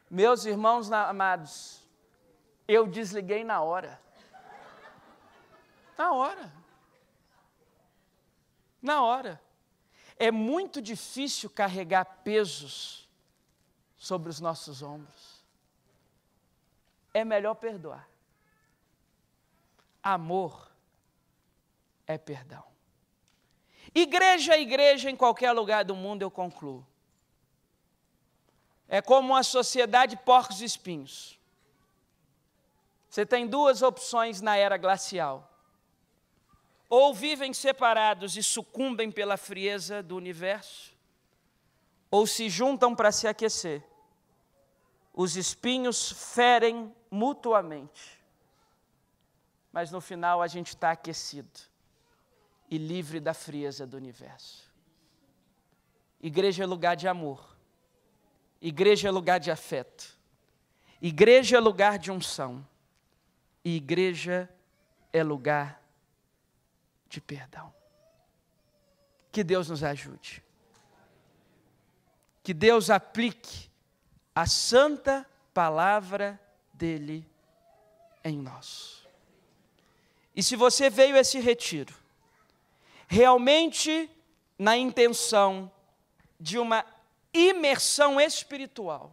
Meus 0.08 0.44
irmãos 0.44 0.92
amados, 0.92 1.82
eu 2.68 2.86
desliguei 2.86 3.42
na 3.42 3.60
hora. 3.60 4.00
Na 5.98 6.12
hora. 6.12 6.52
Na 8.80 9.02
hora. 9.02 9.42
É 10.16 10.30
muito 10.30 10.80
difícil 10.80 11.50
carregar 11.50 12.04
pesos 12.22 13.08
sobre 13.96 14.30
os 14.30 14.38
nossos 14.38 14.82
ombros. 14.82 15.33
É 17.14 17.24
melhor 17.24 17.54
perdoar. 17.54 18.06
Amor 20.02 20.70
é 22.06 22.18
perdão. 22.18 22.62
Igreja, 23.94 24.58
igreja 24.58 25.08
em 25.08 25.16
qualquer 25.16 25.52
lugar 25.52 25.84
do 25.84 25.94
mundo, 25.94 26.20
eu 26.20 26.30
concluo. 26.30 26.86
É 28.86 29.00
como 29.00 29.32
uma 29.32 29.42
sociedade 29.42 30.16
de 30.16 30.22
porcos 30.22 30.60
e 30.60 30.66
espinhos. 30.66 31.40
Você 33.08 33.24
tem 33.24 33.46
duas 33.46 33.80
opções 33.80 34.42
na 34.42 34.56
era 34.56 34.76
glacial 34.76 35.54
ou 36.96 37.12
vivem 37.12 37.52
separados 37.52 38.36
e 38.36 38.42
sucumbem 38.42 39.10
pela 39.10 39.36
frieza 39.36 40.00
do 40.00 40.16
universo, 40.16 40.94
ou 42.08 42.24
se 42.24 42.48
juntam 42.48 42.94
para 42.94 43.10
se 43.10 43.26
aquecer. 43.26 43.82
Os 45.12 45.36
espinhos 45.36 46.12
ferem 46.32 46.94
mutuamente, 47.14 48.20
mas 49.72 49.92
no 49.92 50.00
final 50.00 50.42
a 50.42 50.48
gente 50.48 50.68
está 50.68 50.90
aquecido 50.90 51.60
e 52.68 52.76
livre 52.76 53.20
da 53.20 53.32
frieza 53.32 53.86
do 53.86 53.96
universo. 53.96 54.68
Igreja 56.20 56.64
é 56.64 56.66
lugar 56.66 56.96
de 56.96 57.06
amor, 57.06 57.56
igreja 58.60 59.06
é 59.06 59.10
lugar 59.12 59.38
de 59.38 59.50
afeto, 59.50 60.18
igreja 61.00 61.56
é 61.56 61.60
lugar 61.60 61.98
de 61.98 62.10
unção, 62.10 62.66
e 63.64 63.76
igreja 63.76 64.50
é 65.12 65.22
lugar 65.22 65.80
de 67.08 67.20
perdão. 67.20 67.72
Que 69.30 69.44
Deus 69.44 69.68
nos 69.68 69.84
ajude. 69.84 70.42
Que 72.42 72.52
Deus 72.52 72.90
aplique 72.90 73.70
a 74.34 74.46
santa 74.46 75.26
palavra 75.52 76.40
dele 76.74 77.26
em 78.22 78.36
nós. 78.36 79.06
E 80.34 80.42
se 80.42 80.56
você 80.56 80.90
veio 80.90 81.16
a 81.16 81.20
esse 81.20 81.38
retiro, 81.38 81.94
realmente 83.06 84.10
na 84.58 84.76
intenção 84.76 85.70
de 86.38 86.58
uma 86.58 86.84
imersão 87.32 88.20
espiritual, 88.20 89.12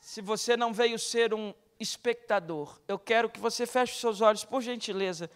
se 0.00 0.20
você 0.20 0.56
não 0.56 0.72
veio 0.72 0.98
ser 0.98 1.32
um 1.32 1.54
espectador, 1.78 2.80
eu 2.88 2.98
quero 2.98 3.28
que 3.28 3.38
você 3.38 3.66
feche 3.66 3.98
seus 3.98 4.20
olhos, 4.20 4.44
por 4.44 4.62
gentileza, 4.62 5.30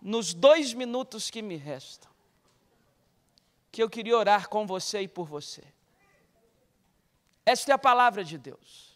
nos 0.00 0.34
dois 0.34 0.74
minutos 0.74 1.30
que 1.30 1.42
me 1.42 1.56
restam, 1.56 2.10
que 3.70 3.82
eu 3.82 3.88
queria 3.88 4.16
orar 4.16 4.48
com 4.48 4.66
você 4.66 5.02
e 5.02 5.08
por 5.08 5.26
você. 5.26 5.62
Esta 7.44 7.72
é 7.72 7.74
a 7.74 7.78
palavra 7.78 8.22
de 8.22 8.36
Deus. 8.36 8.87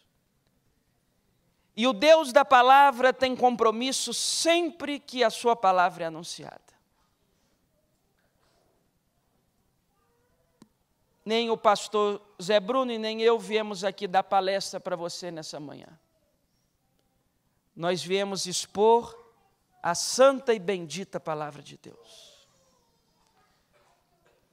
E 1.75 1.87
o 1.87 1.93
Deus 1.93 2.31
da 2.31 2.45
palavra 2.45 3.11
tem 3.11 3.35
compromisso 3.35 4.13
sempre 4.13 4.99
que 4.99 5.23
a 5.23 5.29
sua 5.29 5.55
palavra 5.55 6.03
é 6.03 6.07
anunciada. 6.07 6.61
Nem 11.25 11.49
o 11.49 11.57
pastor 11.57 12.21
Zé 12.41 12.59
Bruno 12.59 12.91
e 12.91 12.97
nem 12.97 13.21
eu 13.21 13.39
viemos 13.39 13.83
aqui 13.83 14.07
dar 14.07 14.23
palestra 14.23 14.79
para 14.79 14.95
você 14.95 15.31
nessa 15.31 15.59
manhã. 15.59 15.87
Nós 17.75 18.03
viemos 18.03 18.45
expor 18.45 19.17
a 19.81 19.95
santa 19.95 20.53
e 20.53 20.59
bendita 20.59 21.19
palavra 21.19 21.61
de 21.61 21.77
Deus. 21.77 22.47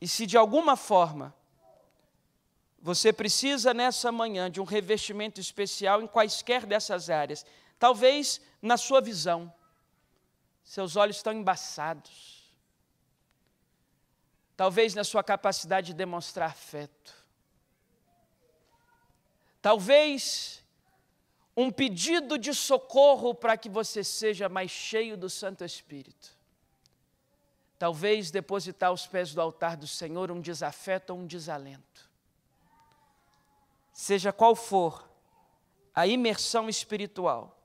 E 0.00 0.08
se 0.08 0.26
de 0.26 0.38
alguma 0.38 0.76
forma 0.76 1.34
você 2.80 3.12
precisa 3.12 3.74
nessa 3.74 4.10
manhã 4.10 4.50
de 4.50 4.60
um 4.60 4.64
revestimento 4.64 5.38
especial 5.38 6.00
em 6.00 6.06
quaisquer 6.06 6.64
dessas 6.64 7.10
áreas. 7.10 7.44
Talvez 7.78 8.40
na 8.62 8.78
sua 8.78 9.02
visão, 9.02 9.52
seus 10.64 10.96
olhos 10.96 11.16
estão 11.16 11.32
embaçados. 11.32 12.40
Talvez 14.56 14.94
na 14.94 15.04
sua 15.04 15.22
capacidade 15.22 15.88
de 15.88 15.94
demonstrar 15.94 16.50
afeto. 16.50 17.14
Talvez 19.60 20.64
um 21.54 21.70
pedido 21.70 22.38
de 22.38 22.54
socorro 22.54 23.34
para 23.34 23.58
que 23.58 23.68
você 23.68 24.02
seja 24.02 24.48
mais 24.48 24.70
cheio 24.70 25.18
do 25.18 25.28
Santo 25.28 25.64
Espírito. 25.64 26.38
Talvez 27.78 28.30
depositar 28.30 28.88
aos 28.88 29.06
pés 29.06 29.34
do 29.34 29.40
altar 29.40 29.76
do 29.76 29.86
Senhor 29.86 30.30
um 30.30 30.40
desafeto 30.40 31.12
ou 31.12 31.18
um 31.18 31.26
desalento 31.26 32.09
seja 34.00 34.32
qual 34.32 34.56
for 34.56 35.06
a 35.94 36.06
imersão 36.06 36.70
espiritual 36.70 37.62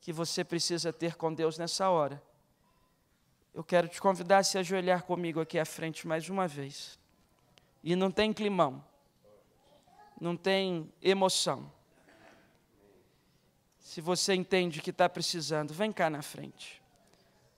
que 0.00 0.12
você 0.12 0.44
precisa 0.44 0.92
ter 0.92 1.16
com 1.16 1.34
Deus 1.34 1.58
nessa 1.58 1.90
hora, 1.90 2.22
eu 3.52 3.64
quero 3.64 3.88
te 3.88 4.00
convidar 4.00 4.38
a 4.38 4.44
se 4.44 4.58
ajoelhar 4.58 5.02
comigo 5.02 5.40
aqui 5.40 5.58
à 5.58 5.64
frente 5.64 6.06
mais 6.06 6.28
uma 6.30 6.46
vez. 6.46 7.00
E 7.82 7.96
não 7.96 8.12
tem 8.12 8.32
climão, 8.32 8.84
não 10.20 10.36
tem 10.36 10.88
emoção. 11.02 11.68
Se 13.80 14.00
você 14.00 14.34
entende 14.34 14.80
que 14.80 14.90
está 14.90 15.08
precisando, 15.08 15.74
vem 15.74 15.92
cá 15.92 16.08
na 16.08 16.22
frente. 16.22 16.80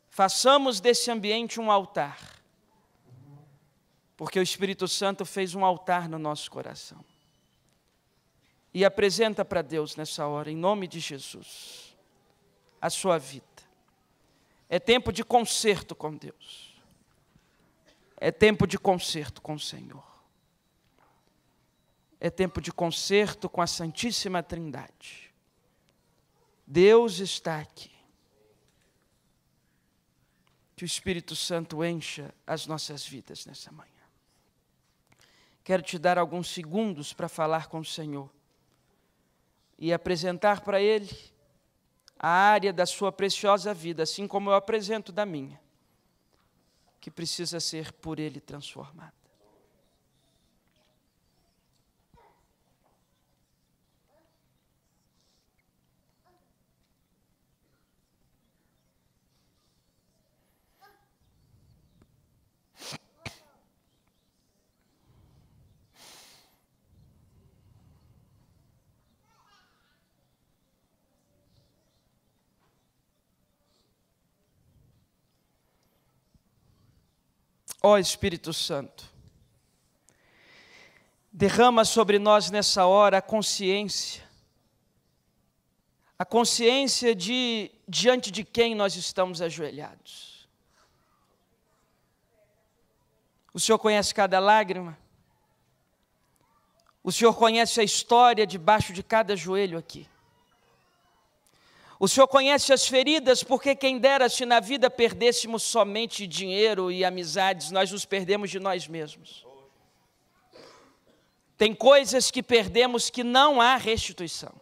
Façamos 0.08 0.80
desse 0.80 1.10
ambiente 1.10 1.60
um 1.60 1.70
altar, 1.70 2.40
porque 4.16 4.38
o 4.38 4.42
Espírito 4.42 4.88
Santo 4.88 5.26
fez 5.26 5.54
um 5.54 5.62
altar 5.62 6.08
no 6.08 6.18
nosso 6.18 6.50
coração 6.50 7.04
e 8.76 8.84
apresenta 8.84 9.42
para 9.42 9.62
Deus 9.62 9.96
nessa 9.96 10.26
hora, 10.26 10.50
em 10.50 10.54
nome 10.54 10.86
de 10.86 11.00
Jesus, 11.00 11.96
a 12.78 12.90
sua 12.90 13.16
vida. 13.16 13.46
É 14.68 14.78
tempo 14.78 15.10
de 15.10 15.24
conserto 15.24 15.94
com 15.94 16.14
Deus. 16.14 16.78
É 18.18 18.30
tempo 18.30 18.66
de 18.66 18.78
conserto 18.78 19.40
com 19.40 19.54
o 19.54 19.58
Senhor. 19.58 20.04
É 22.20 22.28
tempo 22.28 22.60
de 22.60 22.70
conserto 22.70 23.48
com 23.48 23.62
a 23.62 23.66
Santíssima 23.66 24.42
Trindade. 24.42 25.32
Deus 26.66 27.18
está 27.18 27.58
aqui. 27.58 27.96
Que 30.76 30.84
o 30.84 30.86
Espírito 30.86 31.34
Santo 31.34 31.82
encha 31.82 32.30
as 32.46 32.66
nossas 32.66 33.06
vidas 33.06 33.46
nessa 33.46 33.72
manhã. 33.72 33.90
Quero 35.64 35.82
te 35.82 35.98
dar 35.98 36.18
alguns 36.18 36.50
segundos 36.50 37.14
para 37.14 37.26
falar 37.26 37.68
com 37.68 37.78
o 37.78 37.84
Senhor 37.84 38.35
e 39.78 39.92
apresentar 39.92 40.60
para 40.60 40.80
Ele 40.80 41.10
a 42.18 42.28
área 42.28 42.72
da 42.72 42.86
sua 42.86 43.12
preciosa 43.12 43.74
vida, 43.74 44.02
assim 44.02 44.26
como 44.26 44.50
eu 44.50 44.54
apresento 44.54 45.12
da 45.12 45.26
minha, 45.26 45.60
que 47.00 47.10
precisa 47.10 47.60
ser 47.60 47.92
por 47.92 48.18
Ele 48.18 48.40
transformada. 48.40 49.25
Ó 77.88 77.98
Espírito 77.98 78.52
Santo, 78.52 79.08
derrama 81.30 81.84
sobre 81.84 82.18
nós 82.18 82.50
nessa 82.50 82.84
hora 82.84 83.18
a 83.18 83.22
consciência, 83.22 84.24
a 86.18 86.24
consciência 86.24 87.14
de 87.14 87.70
diante 87.86 88.32
de 88.32 88.42
quem 88.42 88.74
nós 88.74 88.96
estamos 88.96 89.40
ajoelhados. 89.40 90.48
O 93.54 93.60
Senhor 93.60 93.78
conhece 93.78 94.12
cada 94.12 94.40
lágrima, 94.40 94.98
o 97.04 97.12
Senhor 97.12 97.34
conhece 97.34 97.80
a 97.80 97.84
história 97.84 98.44
debaixo 98.44 98.92
de 98.92 99.04
cada 99.04 99.36
joelho 99.36 99.78
aqui. 99.78 100.08
O 101.98 102.06
Senhor 102.06 102.28
conhece 102.28 102.72
as 102.72 102.86
feridas, 102.86 103.42
porque 103.42 103.74
quem 103.74 103.98
dera 103.98 104.28
se 104.28 104.44
na 104.44 104.60
vida 104.60 104.90
perdêssemos 104.90 105.62
somente 105.62 106.26
dinheiro 106.26 106.90
e 106.90 107.04
amizades, 107.04 107.70
nós 107.70 107.90
nos 107.90 108.04
perdemos 108.04 108.50
de 108.50 108.60
nós 108.60 108.86
mesmos. 108.86 109.46
Tem 111.56 111.74
coisas 111.74 112.30
que 112.30 112.42
perdemos 112.42 113.08
que 113.08 113.24
não 113.24 113.62
há 113.62 113.76
restituição. 113.76 114.52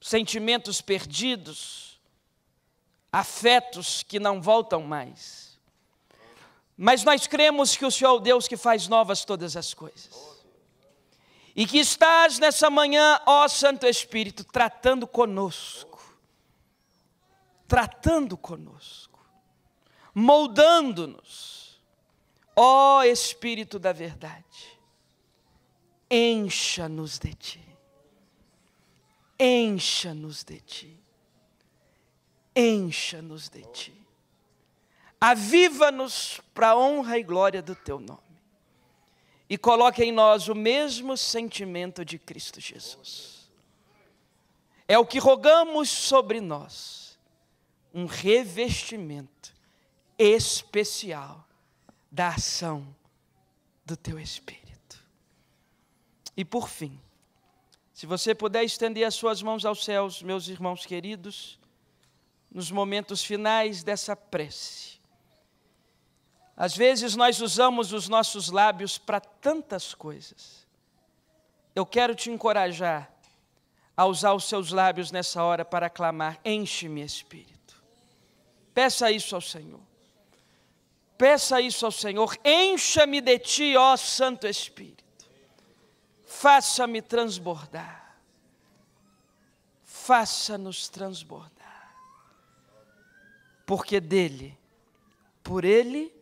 Sentimentos 0.00 0.80
perdidos, 0.80 2.00
afetos 3.12 4.04
que 4.04 4.20
não 4.20 4.40
voltam 4.40 4.82
mais. 4.82 5.58
Mas 6.76 7.02
nós 7.02 7.26
cremos 7.26 7.76
que 7.76 7.84
o 7.84 7.90
Senhor 7.90 8.10
é 8.12 8.14
o 8.14 8.20
Deus 8.20 8.46
que 8.46 8.56
faz 8.56 8.86
novas 8.86 9.24
todas 9.24 9.56
as 9.56 9.74
coisas. 9.74 10.37
E 11.58 11.66
que 11.66 11.78
estás 11.78 12.38
nessa 12.38 12.70
manhã, 12.70 13.20
ó 13.26 13.46
Santo 13.48 13.86
Espírito, 13.86 14.44
tratando 14.44 15.06
conosco 15.06 15.88
tratando 17.68 18.36
conosco, 18.36 19.20
moldando-nos. 20.14 21.78
Ó 22.56 23.04
Espírito 23.04 23.78
da 23.78 23.92
Verdade, 23.92 24.80
encha-nos 26.10 27.16
de 27.16 27.32
Ti, 27.34 27.78
encha-nos 29.38 30.42
de 30.42 30.60
Ti, 30.62 31.00
encha-nos 32.56 33.48
de 33.48 33.62
Ti. 33.66 33.94
Aviva-nos 35.20 36.40
para 36.52 36.70
a 36.70 36.76
honra 36.76 37.16
e 37.16 37.22
glória 37.22 37.62
do 37.62 37.76
Teu 37.76 38.00
nome. 38.00 38.27
E 39.48 39.56
coloque 39.56 40.02
em 40.02 40.12
nós 40.12 40.48
o 40.48 40.54
mesmo 40.54 41.16
sentimento 41.16 42.04
de 42.04 42.18
Cristo 42.18 42.60
Jesus. 42.60 43.48
É 44.86 44.98
o 44.98 45.06
que 45.06 45.18
rogamos 45.18 45.88
sobre 45.88 46.40
nós 46.40 47.18
um 47.92 48.06
revestimento 48.06 49.54
especial 50.18 51.46
da 52.10 52.28
ação 52.28 52.86
do 53.84 53.96
teu 53.96 54.18
Espírito. 54.18 55.02
E 56.36 56.44
por 56.44 56.68
fim, 56.68 57.00
se 57.92 58.06
você 58.06 58.34
puder 58.34 58.62
estender 58.62 59.04
as 59.04 59.14
suas 59.14 59.42
mãos 59.42 59.64
aos 59.64 59.84
céus, 59.84 60.22
meus 60.22 60.48
irmãos 60.48 60.86
queridos, 60.86 61.58
nos 62.50 62.70
momentos 62.70 63.24
finais 63.24 63.82
dessa 63.82 64.14
prece. 64.14 64.97
Às 66.58 66.76
vezes 66.76 67.14
nós 67.14 67.40
usamos 67.40 67.92
os 67.92 68.08
nossos 68.08 68.50
lábios 68.50 68.98
para 68.98 69.20
tantas 69.20 69.94
coisas. 69.94 70.66
Eu 71.72 71.86
quero 71.86 72.16
te 72.16 72.30
encorajar 72.30 73.08
a 73.96 74.04
usar 74.06 74.32
os 74.34 74.48
seus 74.48 74.72
lábios 74.72 75.12
nessa 75.12 75.40
hora 75.44 75.64
para 75.64 75.88
clamar: 75.88 76.40
enche-me, 76.44 77.00
Espírito. 77.00 77.80
Peça 78.74 79.08
isso 79.08 79.36
ao 79.36 79.40
Senhor. 79.40 79.78
Peça 81.16 81.60
isso 81.60 81.86
ao 81.86 81.92
Senhor. 81.92 82.36
Encha-me 82.44 83.20
de 83.20 83.38
ti, 83.38 83.76
ó 83.76 83.96
Santo 83.96 84.44
Espírito. 84.44 85.04
Faça-me 86.26 87.00
transbordar. 87.00 88.16
Faça-nos 89.84 90.88
transbordar. 90.88 91.94
Porque 93.64 94.00
dele, 94.00 94.58
por 95.44 95.64
ele 95.64 96.17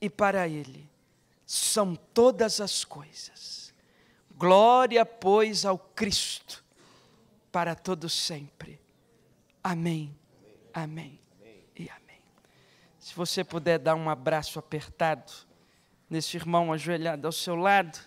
e 0.00 0.08
para 0.08 0.48
ele 0.48 0.88
são 1.44 1.94
todas 1.94 2.60
as 2.60 2.84
coisas. 2.84 3.74
Glória, 4.36 5.04
pois, 5.04 5.64
ao 5.64 5.78
Cristo 5.78 6.64
para 7.52 7.74
todo 7.74 8.08
sempre. 8.08 8.80
Amém. 9.62 10.16
Amém. 10.72 11.20
E 11.76 11.90
amém. 11.90 12.22
Se 12.98 13.14
você 13.14 13.44
puder 13.44 13.78
dar 13.78 13.94
um 13.94 14.08
abraço 14.08 14.58
apertado 14.58 15.32
nesse 16.08 16.36
irmão 16.36 16.72
ajoelhado 16.72 17.26
ao 17.26 17.32
seu 17.32 17.54
lado, 17.54 17.98